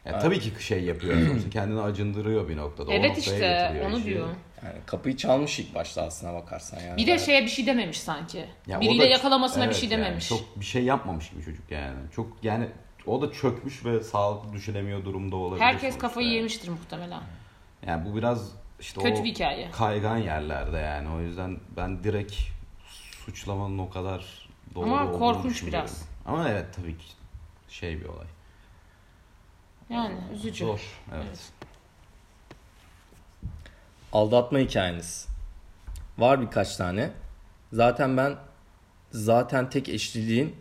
Ya 0.05 0.19
tabii 0.19 0.39
ki 0.39 0.63
şey 0.63 0.83
yapıyor 0.83 1.17
kendini 1.51 1.81
acındırıyor 1.81 2.49
bir 2.49 2.57
noktada. 2.57 2.93
Evet 2.93 3.17
işte 3.17 3.81
onu 3.87 3.95
işi. 3.97 4.05
diyor. 4.05 4.27
Yani 4.65 4.75
kapıyı 4.85 5.17
çalmış 5.17 5.59
ilk 5.59 5.75
başta 5.75 6.01
aslına 6.01 6.33
bakarsan 6.33 6.79
yani. 6.79 6.97
Bir 6.97 7.07
de 7.07 7.19
şeye 7.19 7.41
bir 7.43 7.47
şey 7.47 7.65
dememiş 7.65 7.99
sanki. 7.99 8.45
Ya 8.67 8.81
Biriyle 8.81 9.03
da- 9.03 9.07
yakalamasına 9.07 9.61
bir 9.63 9.67
evet 9.67 9.75
şey 9.75 9.89
yani 9.89 10.03
dememiş. 10.03 10.29
çok 10.29 10.59
bir 10.59 10.65
şey 10.65 10.83
yapmamış 10.83 11.29
gibi 11.29 11.43
çocuk 11.43 11.71
yani. 11.71 11.97
Çok 12.15 12.27
yani 12.43 12.67
o 13.05 13.21
da 13.21 13.31
çökmüş 13.31 13.85
ve 13.85 14.03
sağlıklı 14.03 14.53
düşünemiyor 14.53 15.05
durumda 15.05 15.35
olabilir. 15.35 15.61
Herkes 15.65 15.81
sonuçta 15.81 15.99
kafayı 15.99 16.27
yani. 16.27 16.35
yemiştir 16.35 16.67
muhtemelen. 16.69 17.21
Yani 17.87 18.05
bu 18.05 18.15
biraz 18.15 18.51
işte 18.79 19.01
Kötü 19.01 19.21
o 19.21 19.23
bir 19.23 19.29
hikaye. 19.29 19.71
kaygan 19.71 20.17
yerlerde 20.17 20.77
yani. 20.77 21.09
O 21.09 21.19
yüzden 21.19 21.59
ben 21.77 22.03
direkt 22.03 22.33
suçlamanın 23.25 23.77
o 23.77 23.89
kadar 23.89 24.49
doğru 24.75 24.85
Ama 24.85 25.03
olduğunu 25.05 25.19
korkunç 25.19 25.65
biraz. 25.65 26.05
Ama 26.25 26.49
evet 26.49 26.65
tabii 26.75 26.97
ki 26.97 27.05
şey 27.69 27.99
bir 27.99 28.05
olay. 28.05 28.27
Yani 29.89 30.15
üzücü. 30.33 30.65
Zor. 30.65 30.81
Evet. 31.13 31.25
Evet. 31.27 31.49
Aldatma 34.13 34.59
hikayeniz. 34.59 35.27
Var 36.17 36.41
birkaç 36.41 36.75
tane. 36.75 37.11
Zaten 37.73 38.17
ben 38.17 38.35
zaten 39.11 39.69
tek 39.69 39.89
eşliliğin 39.89 40.55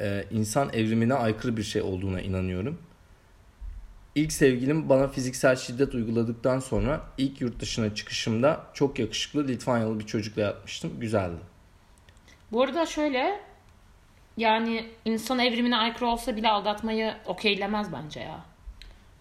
e, 0.00 0.24
insan 0.30 0.70
evrimine 0.72 1.14
aykırı 1.14 1.56
bir 1.56 1.62
şey 1.62 1.82
olduğuna 1.82 2.20
inanıyorum. 2.20 2.78
İlk 4.14 4.32
sevgilim 4.32 4.88
bana 4.88 5.08
fiziksel 5.08 5.56
şiddet 5.56 5.94
uyguladıktan 5.94 6.58
sonra 6.58 7.00
ilk 7.18 7.40
yurt 7.40 7.60
dışına 7.60 7.94
çıkışımda 7.94 8.66
çok 8.74 8.98
yakışıklı 8.98 9.48
Litvanyalı 9.48 9.98
bir 9.98 10.06
çocukla 10.06 10.42
yatmıştım. 10.42 11.00
Güzeldi. 11.00 11.40
Bu 12.52 12.62
arada 12.62 12.86
şöyle 12.86 13.40
yani 14.36 14.86
insan 15.04 15.38
evrimine 15.38 15.76
aykırı 15.76 16.06
olsa 16.06 16.36
bile 16.36 16.48
aldatmayı 16.48 17.14
okeylemez 17.26 17.92
bence 17.92 18.20
ya. 18.20 18.44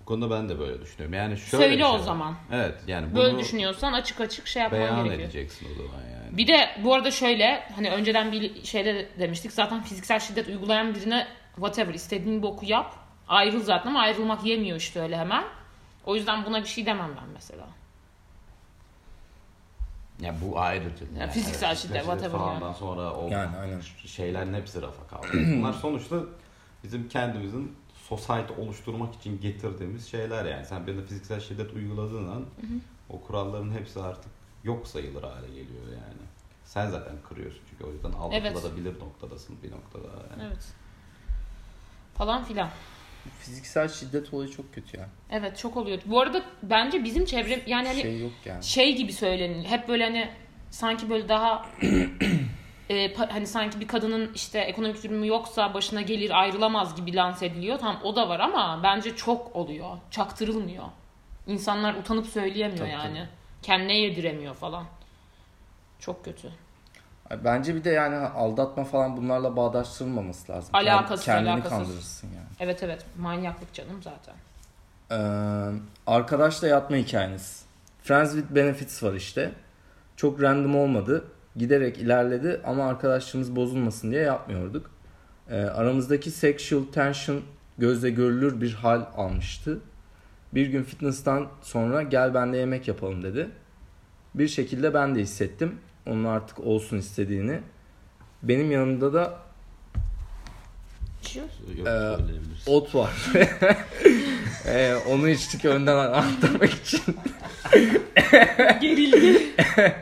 Konuda 0.08 0.32
ben 0.32 0.50
de 0.50 0.60
böyle 0.60 0.82
düşünüyorum. 0.82 1.14
Yani 1.14 1.38
şöyle 1.38 1.64
Söyle 1.64 1.76
şey 1.78 1.86
o 1.86 1.94
var. 1.94 2.00
zaman. 2.00 2.36
Evet 2.52 2.76
yani 2.88 3.16
Böyle 3.16 3.40
düşünüyorsan 3.40 3.94
açık 3.94 4.22
açık 4.22 4.48
şey 4.48 4.62
yapman 4.64 4.82
beyan 4.82 5.04
gerekiyor. 5.04 5.30
edeceksin 5.30 5.68
o 5.72 5.76
zaman 5.88 6.04
yani. 6.12 6.38
Bir 6.38 6.48
de 6.48 6.70
bu 6.84 6.94
arada 6.94 7.12
şöyle 7.12 7.64
hani 7.76 7.90
önceden 7.90 8.32
bir 8.32 8.64
şeyde 8.64 8.96
de 8.96 9.10
demiştik 9.20 9.52
zaten 9.52 9.84
fiziksel 9.84 10.20
şiddet 10.20 10.48
uygulayan 10.48 10.96
birine 10.96 11.28
whatever 11.56 11.94
istediğin 11.94 12.42
boku 12.44 12.66
yap. 12.66 12.94
Ayrıl 13.28 13.64
zaten 13.64 13.90
ama 13.90 14.00
ayrılmak 14.00 14.46
yemiyor 14.46 14.78
işte 14.78 15.02
öyle 15.02 15.18
hemen. 15.18 15.44
O 16.06 16.16
yüzden 16.16 16.46
buna 16.46 16.62
bir 16.62 16.68
şey 16.68 16.86
demem 16.86 17.10
ben 17.22 17.30
mesela. 17.34 17.66
Ya 20.22 20.36
bu 20.42 20.60
ayrıca. 20.60 21.06
Yani 21.20 21.32
fiziksel 21.32 21.76
şiddet, 21.76 22.02
whatever 22.02 22.30
falandan 22.38 22.66
yani. 22.68 22.76
sonra 22.78 23.12
o 23.14 23.30
Yani 23.30 23.58
aynen. 23.58 23.82
şeylerin 24.06 24.54
hepsi 24.54 24.82
rafa 24.82 25.08
kaldı. 25.08 25.28
Bunlar 25.34 25.74
sonuçta 25.82 26.16
bizim 26.84 27.10
kendimizin 27.10 27.76
society 28.10 28.62
oluşturmak 28.62 29.16
için 29.16 29.42
getirdiğimiz 29.42 30.08
şeyler 30.08 30.46
yani. 30.46 30.66
Sen 30.66 30.88
birine 30.88 31.06
fiziksel 31.06 31.40
şiddet 31.40 31.74
uyguladığın 31.74 32.28
an 32.28 32.46
o 33.10 33.22
kuralların 33.22 33.72
hepsi 33.72 34.00
artık 34.00 34.32
yok 34.64 34.88
sayılır 34.88 35.24
hale 35.24 35.48
geliyor 35.48 35.86
yani. 35.86 36.28
Sen 36.66 36.90
zaten 36.90 37.16
kırıyorsun 37.30 37.62
çünkü 37.70 37.84
o 37.84 37.92
yüzden 37.92 38.12
aldatılabilir 38.12 39.00
noktadasın 39.00 39.58
bir 39.64 39.72
noktada. 39.72 40.08
Yani. 40.32 40.44
Evet. 40.48 40.74
Falan 42.16 42.44
filan. 42.44 42.70
Fiziksel 43.40 43.88
şiddet 43.90 44.34
olayı 44.34 44.50
çok 44.52 44.74
kötü 44.74 44.98
ya. 44.98 45.10
Evet 45.32 45.58
çok 45.58 45.78
oluyor. 45.78 46.00
Bu 46.06 46.22
arada 46.22 46.42
bence 46.64 47.04
bizim 47.04 47.26
çevre 47.26 47.64
yani 47.68 47.88
hani 47.88 48.02
şey 48.02 48.22
yok 48.22 48.32
yani. 48.46 48.64
şey 48.64 48.96
gibi 48.96 49.14
söylenir. 49.14 49.66
Hep 49.66 49.88
böyle 49.88 50.04
hani 50.04 50.32
sanki 50.72 51.10
böyle 51.10 51.30
daha 51.30 51.66
e, 52.90 53.14
hani 53.16 53.48
sanki 53.48 53.80
bir 53.80 53.88
kadının 53.88 54.32
işte 54.36 54.60
ekonomik 54.60 55.04
durumu 55.04 55.26
yoksa 55.26 55.74
başına 55.74 56.02
gelir 56.02 56.40
ayrılamaz 56.42 56.96
gibi 56.96 57.16
lanse 57.16 57.46
ediliyor. 57.46 57.80
Tamam 57.80 58.00
o 58.04 58.16
da 58.16 58.30
var 58.30 58.40
ama 58.40 58.80
bence 58.84 59.16
çok 59.16 59.56
oluyor. 59.56 59.98
Çaktırılmıyor. 60.12 60.84
İnsanlar 61.48 61.94
utanıp 61.94 62.28
söyleyemiyor 62.28 62.78
Tabii, 62.78 62.90
yani. 62.90 63.18
tabii. 63.18 63.28
Kendine 63.62 63.98
yediremiyor 63.98 64.56
falan. 64.56 64.86
Çok 66.00 66.26
kötü. 66.26 66.52
Bence 67.44 67.76
bir 67.76 67.84
de 67.84 67.90
yani 67.90 68.16
aldatma 68.16 68.84
falan 68.84 69.18
bunlarla 69.18 69.56
bağdaştırılmaması 69.56 70.52
lazım. 70.52 70.70
Alakasız, 70.74 71.26
Kendini 71.26 71.50
alakasız. 71.52 71.78
kandırırsın 71.78 72.28
yani. 72.28 72.48
Evet 72.60 72.84
evet 72.84 73.06
manyaklık 73.18 73.74
canım 73.74 74.04
zaten. 74.04 74.36
Ee, 75.12 75.80
arkadaşla 76.08 76.68
yatma 76.68 76.96
hikayeniz. 76.98 77.66
Friends 78.04 78.32
with 78.34 78.56
Benefits 78.56 79.04
var 79.04 79.14
işte. 79.14 79.52
Çok 80.16 80.42
random 80.42 80.76
olmadı. 80.76 81.26
Giderek 81.58 81.98
ilerledi 81.98 82.62
ama 82.66 82.86
arkadaşlığımız 82.90 83.56
bozulmasın 83.56 84.12
diye 84.12 84.22
yapmıyorduk. 84.22 84.92
Ee, 85.50 85.56
aramızdaki 85.62 86.32
sexual 86.32 86.84
tension 86.94 87.42
gözle 87.78 88.10
görülür 88.10 88.62
bir 88.62 88.74
hal 88.74 89.06
almıştı. 89.16 89.80
Bir 90.54 90.68
gün 90.68 90.84
fitness'tan 90.84 91.48
sonra 91.62 92.02
gel 92.04 92.34
bende 92.34 92.58
yemek 92.58 92.88
yapalım 92.88 93.24
dedi. 93.24 93.50
Bir 94.36 94.48
şekilde 94.48 94.94
ben 94.94 95.16
de 95.16 95.20
hissettim. 95.20 95.76
Onun 96.06 96.24
artık 96.26 96.60
olsun 96.60 96.98
istediğini. 96.98 97.60
Benim 98.44 98.72
yanımda 98.72 99.14
da. 99.14 99.34
Yok 101.36 101.48
Ee, 101.80 101.84
söyleyebilirsin. 102.18 102.72
ot 102.72 102.96
var. 102.96 103.12
Ee, 104.68 104.96
onu 105.10 105.30
içtik 105.30 105.66
önden 105.66 105.96
anlatmak 105.98 106.70
için. 106.74 107.02
Gerildi. 108.82 109.42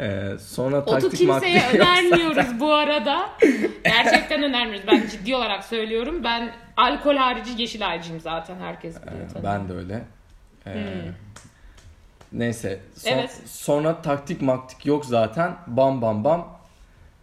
Ee, 0.00 0.30
sonra 0.40 0.80
Otu 0.80 0.90
taktik 0.90 1.18
kimseye 1.18 1.62
önermiyoruz 1.74 2.60
bu 2.60 2.72
arada. 2.74 3.30
Gerçekten 3.84 4.42
önermiyoruz. 4.42 4.86
Ben 4.86 5.06
ciddi 5.08 5.34
olarak 5.36 5.64
söylüyorum. 5.64 6.24
Ben 6.24 6.52
alkol 6.76 7.16
harici 7.16 7.62
yeşil 7.62 7.88
ağacıyım 7.88 8.20
zaten. 8.20 8.56
Herkes 8.60 8.96
biliyor. 9.06 9.30
Ee, 9.40 9.44
ben 9.44 9.68
de 9.68 9.72
öyle. 9.72 10.04
Ee, 10.66 10.86
Neyse. 12.32 12.80
Son- 12.96 13.10
Evet. 13.12 13.40
Sonra 13.46 14.02
taktik 14.02 14.42
maktik 14.42 14.86
yok 14.86 15.04
zaten. 15.04 15.56
Bam 15.66 16.02
bam 16.02 16.24
bam. 16.24 16.48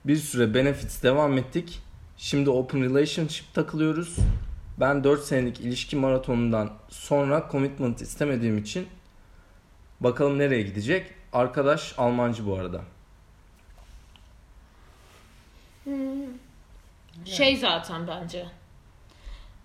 Bir 0.05 0.15
süre 0.15 0.53
benefits 0.53 1.03
devam 1.03 1.37
ettik. 1.37 1.79
Şimdi 2.17 2.49
open 2.49 2.81
relationship 2.83 3.53
takılıyoruz. 3.53 4.15
Ben 4.79 5.03
4 5.03 5.23
senelik 5.23 5.59
ilişki 5.59 5.95
maratonundan 5.95 6.69
sonra 6.89 7.47
commitment 7.51 8.01
istemediğim 8.01 8.57
için 8.57 8.87
bakalım 9.99 10.39
nereye 10.39 10.61
gidecek. 10.61 11.05
Arkadaş 11.33 11.93
Almancı 11.97 12.47
bu 12.47 12.55
arada. 12.55 12.81
Şey 17.25 17.57
zaten 17.57 18.07
bence. 18.07 18.45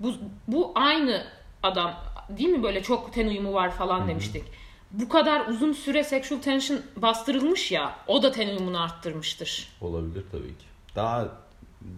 Bu, 0.01 0.15
bu 0.49 0.73
aynı 0.75 1.27
adam 1.63 1.95
değil 2.29 2.49
mi 2.49 2.63
böyle 2.63 2.83
çok 2.83 3.13
ten 3.13 3.27
uyumu 3.27 3.53
var 3.53 3.71
falan 3.71 4.09
demiştik. 4.09 4.45
Bu 4.91 5.09
kadar 5.09 5.47
uzun 5.47 5.73
süre 5.73 6.05
sexual 6.05 6.39
tension 6.39 6.83
bastırılmış 6.97 7.73
ya 7.73 7.97
o 8.07 8.23
da 8.23 8.31
ten 8.31 8.49
uyumunu 8.49 8.83
arttırmıştır. 8.83 9.69
Olabilir 9.81 10.25
tabii 10.33 10.49
ki. 10.49 10.65
Daha 10.97 11.29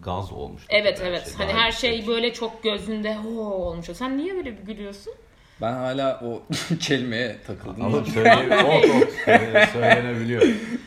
gaz 0.03 0.31
olmuş. 0.31 0.63
Evet 0.69 1.01
evet. 1.03 1.25
şey. 1.25 1.33
hani 1.35 1.53
Daha 1.53 1.61
her 1.61 1.71
şey 1.71 2.07
böyle 2.07 2.33
çok 2.33 2.63
gözünde 2.63 3.15
ho 3.15 3.29
olmuş. 3.39 3.85
Sen 3.93 4.17
niye 4.17 4.35
böyle 4.35 4.57
bir 4.57 4.63
gülüyorsun? 4.63 5.13
Ben 5.61 5.73
hala 5.73 6.21
o 6.25 6.43
kelimeye 6.79 7.41
takıldım. 7.47 7.85
Alıp 7.85 8.07
söyle, 8.07 8.35
ot 8.63 8.85
ot 9.03 9.13
söyle- 9.25 9.69
söylenebiliyor. 9.73 10.43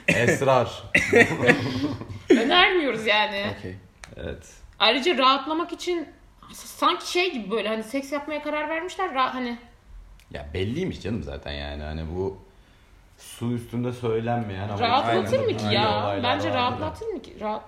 Esrar. 0.08 0.82
Önermiyoruz 2.30 3.06
yani. 3.06 3.44
Okey. 3.58 3.74
Evet. 4.16 4.52
Ayrıca 4.78 5.18
rahatlamak 5.18 5.72
için 5.72 6.08
sanki 6.52 7.10
şey 7.10 7.32
gibi 7.32 7.50
böyle 7.50 7.68
hani 7.68 7.82
seks 7.82 8.12
yapmaya 8.12 8.42
karar 8.42 8.68
vermişler 8.68 9.08
ra- 9.10 9.30
hani 9.30 9.58
Ya 10.30 10.46
belliymiş 10.54 11.00
canım 11.02 11.22
zaten 11.22 11.52
yani 11.52 11.82
hani 11.82 12.02
bu 12.16 12.38
su 13.18 13.52
üstünde 13.52 13.92
söylenmeyen 13.92 14.68
ama 14.68 14.80
rahatlatır 14.80 15.38
mı 15.38 15.56
ki 15.56 15.74
ya? 15.74 16.20
Bence 16.22 16.48
rahatlatır 16.48 17.06
mı 17.06 17.22
ki? 17.22 17.36
Rahat... 17.40 17.62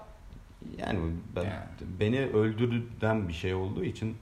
yani 0.79 0.99
ben, 1.37 1.43
Yani. 1.43 1.55
beni 1.81 2.21
öldürden 2.27 3.29
bir 3.29 3.33
şey 3.33 3.55
olduğu 3.55 3.85
için 3.85 4.17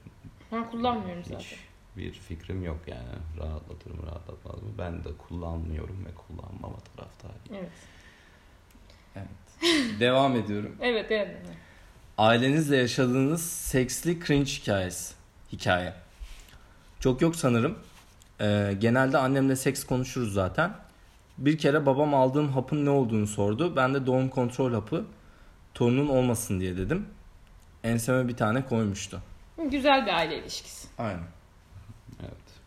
Ben 0.51 0.69
kullanmıyorum 0.71 1.23
zaten. 1.23 1.39
hiç 1.39 1.55
bir 1.97 2.11
fikrim 2.13 2.63
yok 2.63 2.79
yani 2.87 3.09
rahatlatır 3.39 3.91
mı 3.91 4.05
rahatlatmaz 4.07 4.63
mı 4.63 4.69
ben 4.77 5.03
de 5.03 5.09
kullanmıyorum 5.17 6.05
ve 6.05 6.09
kullanmama 6.15 6.77
taraftarıyım. 6.95 7.65
Evet. 9.15 9.31
Devam 9.99 10.35
ediyorum. 10.35 10.75
Evet 10.81 11.11
evet. 11.11 11.37
Ailenizle 12.17 12.77
yaşadığınız 12.77 13.51
seksli 13.51 14.19
cringe 14.25 14.51
hikayesi. 14.51 15.15
Hikaye. 15.51 15.93
Çok 16.99 17.21
yok 17.21 17.35
sanırım. 17.35 17.77
Ee, 18.41 18.75
genelde 18.79 19.17
annemle 19.17 19.55
seks 19.55 19.83
konuşuruz 19.83 20.33
zaten. 20.33 20.73
Bir 21.37 21.57
kere 21.57 21.85
babam 21.85 22.13
aldığım 22.13 22.49
hapın 22.49 22.85
ne 22.85 22.89
olduğunu 22.89 23.27
sordu. 23.27 23.75
Ben 23.75 23.93
de 23.93 24.05
doğum 24.05 24.29
kontrol 24.29 24.73
hapı 24.73 25.05
torunun 25.73 26.07
olmasın 26.07 26.59
diye 26.59 26.77
dedim. 26.77 27.05
Enseme 27.83 28.27
bir 28.27 28.35
tane 28.37 28.65
koymuştu. 28.65 29.21
Güzel 29.71 30.05
bir 30.05 30.13
aile 30.13 30.39
ilişkisi. 30.39 30.87
Aynen. 30.97 31.23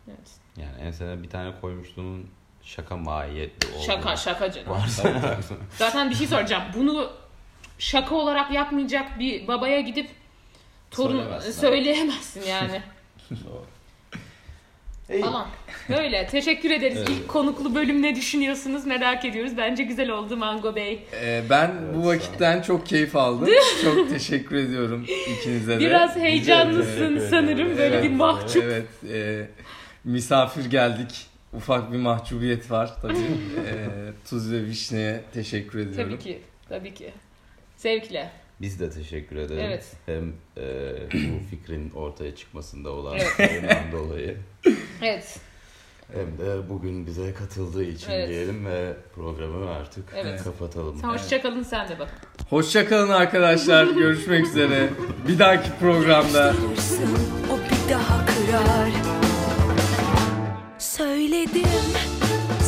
Evet. 0.09 0.19
Evet. 0.19 0.31
Yani 0.57 0.87
en 0.87 0.90
sene 0.90 1.23
bir 1.23 1.31
tane 1.31 1.53
koymuştuğunun 1.61 2.31
şaka 2.62 2.97
mahiyetli 2.97 3.69
olduğu. 3.75 3.85
Şaka 3.85 4.17
şaka 4.17 4.53
canım. 4.53 4.71
Varsa 4.71 5.12
Zaten 5.79 6.11
bir 6.11 6.14
şey 6.14 6.27
soracağım. 6.27 6.62
Bunu 6.77 7.11
şaka 7.79 8.14
olarak 8.14 8.51
yapmayacak 8.53 9.19
bir 9.19 9.49
babaya 9.49 9.81
gidip 9.81 10.11
torun 10.90 11.40
söyleyemezsin 11.40 12.43
yani. 12.43 12.83
Falan. 15.21 15.47
Böyle. 15.88 16.27
Teşekkür 16.27 16.71
ederiz. 16.71 16.97
Evet. 16.99 17.09
İlk 17.09 17.29
konuklu 17.29 17.75
bölüm 17.75 18.03
ne 18.03 18.17
düşünüyorsunuz 18.17 18.87
merak 18.87 19.25
ediyoruz. 19.25 19.53
Bence 19.57 19.83
güzel 19.83 20.11
oldu 20.11 20.37
Mango 20.37 20.77
Bey. 20.77 21.05
Ee, 21.12 21.43
ben 21.51 21.73
bu 21.95 22.07
vakitten 22.07 22.62
çok 22.62 22.87
keyif 22.87 23.17
aldım. 23.17 23.49
çok 23.83 24.11
teşekkür 24.11 24.57
ediyorum 24.57 25.07
ikinize 25.38 25.73
de. 25.75 25.81
Biraz 25.81 26.17
heyecanlısın 26.17 27.17
ederim. 27.17 27.27
sanırım. 27.31 27.69
Böyle 27.69 27.95
Evet, 27.97 28.05
bir 28.05 28.11
mahcup. 28.11 28.62
Evet. 28.64 28.87
e, 29.12 29.49
misafir 30.05 30.64
geldik. 30.64 31.27
Ufak 31.53 31.93
bir 31.93 31.97
mahcubiyet 31.99 32.71
var 32.71 32.93
tabii. 33.03 33.14
E, 33.69 33.88
tuz 34.31 34.53
ve 34.53 34.64
vişneye 34.64 35.25
teşekkür 35.35 35.79
ediyorum. 35.79 36.11
Tabii 36.12 36.23
ki. 36.23 36.40
Tabii 36.69 36.95
ki. 36.95 37.12
Zevkle. 37.77 38.31
Biz 38.61 38.81
de 38.81 38.90
teşekkür 38.90 39.37
ederiz. 39.37 39.62
Evet. 39.67 39.85
Hem 40.07 40.33
e, 40.57 40.93
bu 41.12 41.49
fikrin 41.51 41.90
ortaya 41.90 42.37
çıkmasında 42.37 42.90
olan 42.90 43.19
Evet. 43.38 43.79
dolayı 43.93 44.37
Evet. 45.03 45.38
hem 46.12 46.38
de 46.38 46.69
bugün 46.69 47.07
bize 47.07 47.35
katıldığı 47.35 47.85
için 47.85 48.11
Evet. 48.11 48.29
diyelim 48.29 48.67
ve 48.67 48.93
programı 49.14 49.71
artık 49.71 50.05
Evet. 50.17 50.45
kapatalım. 50.45 50.99
Sen 51.01 51.09
hoşçakalın 51.09 51.62
sen 51.62 51.88
de 51.88 51.99
bak. 51.99 52.09
Hoşçakalın 52.51 53.09
arkadaşlar. 53.11 53.87
Görüşmek 53.87 54.47
üzere. 54.47 54.88
Bir 55.29 55.38
dahaki 55.38 55.71
programda. 55.81 56.55
O 57.53 57.59
bir 57.59 57.93
daha 57.95 58.27
kırar 58.27 59.04
Söyledim. 61.05 61.69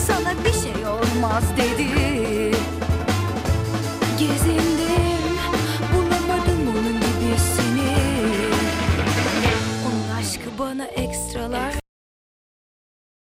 Sana 0.06 0.34
bir 0.44 0.52
şey 0.52 0.86
olmaz 0.86 1.44
dedim 1.56 1.95